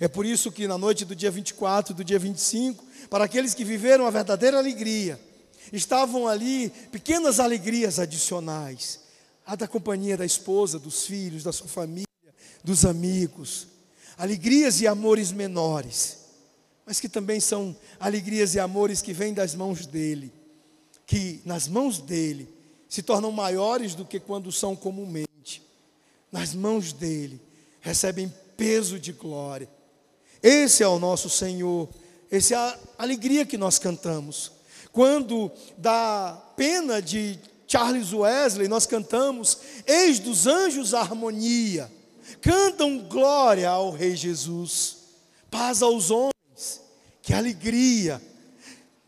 É 0.00 0.06
por 0.06 0.24
isso 0.24 0.52
que 0.52 0.68
na 0.68 0.78
noite 0.78 1.04
do 1.04 1.14
dia 1.14 1.30
24 1.30 1.92
e 1.92 1.96
do 1.96 2.04
dia 2.04 2.18
25, 2.18 2.84
para 3.10 3.24
aqueles 3.24 3.52
que 3.52 3.64
viveram 3.64 4.06
a 4.06 4.10
verdadeira 4.10 4.56
alegria, 4.56 5.18
estavam 5.72 6.28
ali 6.28 6.70
pequenas 6.92 7.40
alegrias 7.40 7.98
adicionais. 7.98 9.00
A 9.44 9.56
da 9.56 9.66
companhia 9.66 10.16
da 10.16 10.24
esposa, 10.24 10.78
dos 10.78 11.04
filhos, 11.06 11.42
da 11.42 11.52
sua 11.52 11.66
família, 11.66 12.06
dos 12.62 12.84
amigos. 12.84 13.66
Alegrias 14.16 14.80
e 14.80 14.86
amores 14.86 15.32
menores, 15.32 16.18
mas 16.86 17.00
que 17.00 17.08
também 17.08 17.40
são 17.40 17.74
alegrias 17.98 18.54
e 18.54 18.60
amores 18.60 19.00
que 19.00 19.12
vêm 19.12 19.32
das 19.32 19.54
mãos 19.54 19.86
dele, 19.86 20.32
que 21.06 21.40
nas 21.44 21.66
mãos 21.66 21.98
dele 22.00 22.48
se 22.88 23.02
tornam 23.02 23.30
maiores 23.32 23.94
do 23.94 24.04
que 24.04 24.18
quando 24.20 24.50
são 24.52 24.74
comumente. 24.76 25.62
Nas 26.30 26.54
mãos 26.54 26.92
dele 26.92 27.40
recebem 27.80 28.32
peso 28.56 28.98
de 28.98 29.12
glória 29.12 29.68
esse 30.42 30.82
é 30.82 30.88
o 30.88 30.98
nosso 30.98 31.28
Senhor, 31.28 31.88
essa 32.30 32.54
é 32.54 32.56
a 32.56 32.78
alegria 32.98 33.44
que 33.46 33.56
nós 33.56 33.78
cantamos. 33.78 34.52
Quando 34.92 35.50
da 35.76 36.36
pena 36.56 37.00
de 37.00 37.38
Charles 37.66 38.12
Wesley, 38.12 38.68
nós 38.68 38.86
cantamos: 38.86 39.58
Eis 39.86 40.18
dos 40.18 40.46
anjos 40.46 40.94
a 40.94 41.00
harmonia, 41.00 41.90
cantam 42.40 42.98
glória 42.98 43.68
ao 43.68 43.90
Rei 43.90 44.16
Jesus, 44.16 44.96
paz 45.50 45.82
aos 45.82 46.10
homens, 46.10 46.80
que 47.22 47.34
alegria, 47.34 48.22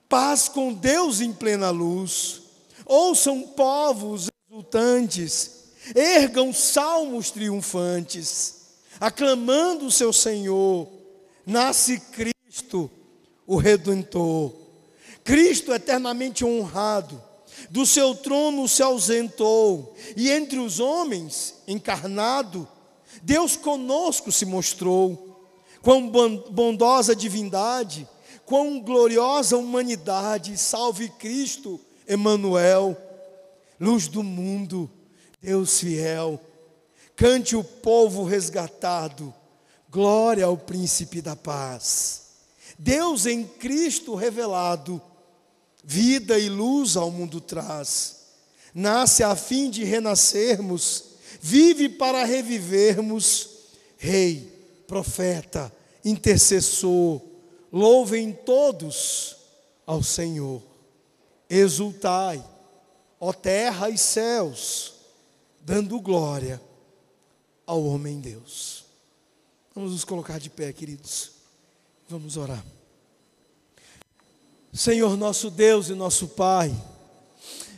paz 0.08 0.48
com 0.48 0.72
Deus 0.72 1.20
em 1.20 1.32
plena 1.32 1.70
luz. 1.70 2.42
Ouçam 2.84 3.42
povos 3.42 4.28
exultantes, 4.48 5.50
ergam 5.94 6.52
salmos 6.52 7.30
triunfantes, 7.30 8.56
aclamando 9.00 9.86
o 9.86 9.92
seu 9.92 10.12
Senhor 10.12 10.99
nasce 11.46 11.98
Cristo, 11.98 12.90
o 13.46 13.56
Redentor. 13.56 14.52
Cristo 15.24 15.72
eternamente 15.72 16.44
honrado, 16.44 17.22
do 17.68 17.84
seu 17.84 18.14
trono 18.14 18.66
se 18.66 18.82
ausentou, 18.82 19.94
e 20.16 20.30
entre 20.30 20.58
os 20.58 20.80
homens, 20.80 21.56
encarnado, 21.68 22.66
Deus 23.22 23.56
conosco 23.56 24.32
se 24.32 24.46
mostrou. 24.46 25.26
Quão 25.82 26.08
bondosa 26.50 27.16
divindade, 27.16 28.06
quão 28.44 28.80
gloriosa 28.80 29.56
humanidade, 29.56 30.56
salve 30.58 31.08
Cristo, 31.08 31.80
Emanuel, 32.06 32.96
luz 33.78 34.08
do 34.08 34.22
mundo, 34.22 34.90
Deus 35.40 35.80
fiel. 35.80 36.40
Cante 37.16 37.56
o 37.56 37.64
povo 37.64 38.24
resgatado, 38.24 39.32
Glória 39.90 40.44
ao 40.44 40.56
príncipe 40.56 41.20
da 41.20 41.34
paz. 41.34 42.22
Deus 42.78 43.26
em 43.26 43.44
Cristo 43.44 44.14
revelado, 44.14 45.02
vida 45.82 46.38
e 46.38 46.48
luz 46.48 46.96
ao 46.96 47.10
mundo 47.10 47.40
traz. 47.40 48.20
Nasce 48.72 49.24
a 49.24 49.34
fim 49.34 49.68
de 49.68 49.82
renascermos, 49.82 51.04
vive 51.40 51.88
para 51.88 52.24
revivermos. 52.24 53.48
Rei, 53.98 54.84
profeta, 54.86 55.70
intercessor, 56.04 57.20
louvem 57.72 58.32
todos 58.32 59.36
ao 59.84 60.02
Senhor. 60.02 60.62
Exultai, 61.48 62.42
ó 63.18 63.32
terra 63.32 63.90
e 63.90 63.98
céus, 63.98 64.94
dando 65.60 66.00
glória 66.00 66.62
ao 67.66 67.84
homem 67.84 68.20
Deus. 68.20 68.79
Vamos 69.74 69.92
nos 69.92 70.04
colocar 70.04 70.38
de 70.38 70.50
pé, 70.50 70.72
queridos. 70.72 71.32
Vamos 72.08 72.36
orar. 72.36 72.64
Senhor 74.72 75.16
nosso 75.16 75.50
Deus 75.50 75.88
e 75.88 75.94
nosso 75.94 76.28
Pai, 76.28 76.72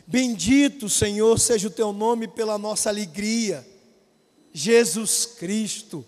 bendito, 0.05 0.89
Senhor, 0.89 1.39
seja 1.39 1.67
o 1.67 1.71
teu 1.71 1.91
nome 1.91 2.27
pela 2.27 2.57
nossa 2.57 2.89
alegria. 2.89 3.67
Jesus 4.51 5.25
Cristo, 5.25 6.05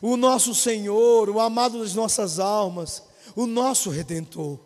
o 0.00 0.16
nosso 0.16 0.54
Senhor, 0.54 1.28
o 1.28 1.40
amado 1.40 1.80
das 1.80 1.94
nossas 1.94 2.38
almas, 2.38 3.02
o 3.36 3.46
nosso 3.46 3.90
redentor, 3.90 4.58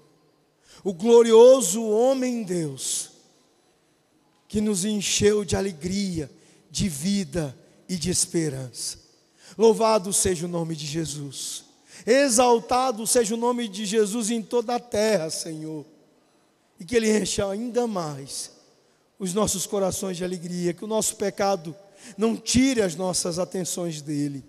o 0.84 0.92
glorioso 0.92 1.84
homem 1.84 2.44
Deus, 2.44 3.10
que 4.46 4.60
nos 4.60 4.84
encheu 4.84 5.44
de 5.44 5.56
alegria, 5.56 6.30
de 6.70 6.88
vida 6.88 7.56
e 7.88 7.96
de 7.96 8.10
esperança. 8.10 9.01
Louvado 9.56 10.12
seja 10.12 10.46
o 10.46 10.48
nome 10.48 10.74
de 10.74 10.86
Jesus. 10.86 11.64
Exaltado 12.06 13.06
seja 13.06 13.34
o 13.34 13.38
nome 13.38 13.68
de 13.68 13.84
Jesus 13.84 14.30
em 14.30 14.42
toda 14.42 14.74
a 14.74 14.80
terra, 14.80 15.30
Senhor. 15.30 15.84
E 16.78 16.84
que 16.84 16.96
Ele 16.96 17.16
encha 17.16 17.48
ainda 17.48 17.86
mais 17.86 18.50
os 19.18 19.32
nossos 19.32 19.66
corações 19.66 20.16
de 20.16 20.24
alegria, 20.24 20.72
que 20.72 20.84
o 20.84 20.88
nosso 20.88 21.16
pecado 21.16 21.76
não 22.18 22.36
tire 22.36 22.82
as 22.82 22.96
nossas 22.96 23.38
atenções 23.38 24.02
dEle. 24.02 24.44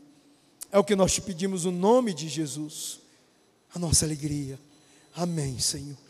É 0.71 0.79
o 0.79 0.83
que 0.83 0.95
nós 0.95 1.13
te 1.13 1.21
pedimos, 1.21 1.65
o 1.65 1.71
nome 1.71 2.13
de 2.13 2.27
Jesus, 2.27 2.99
a 3.73 3.77
nossa 3.77 4.05
alegria. 4.05 4.59
Amém, 5.15 5.59
Senhor. 5.59 6.02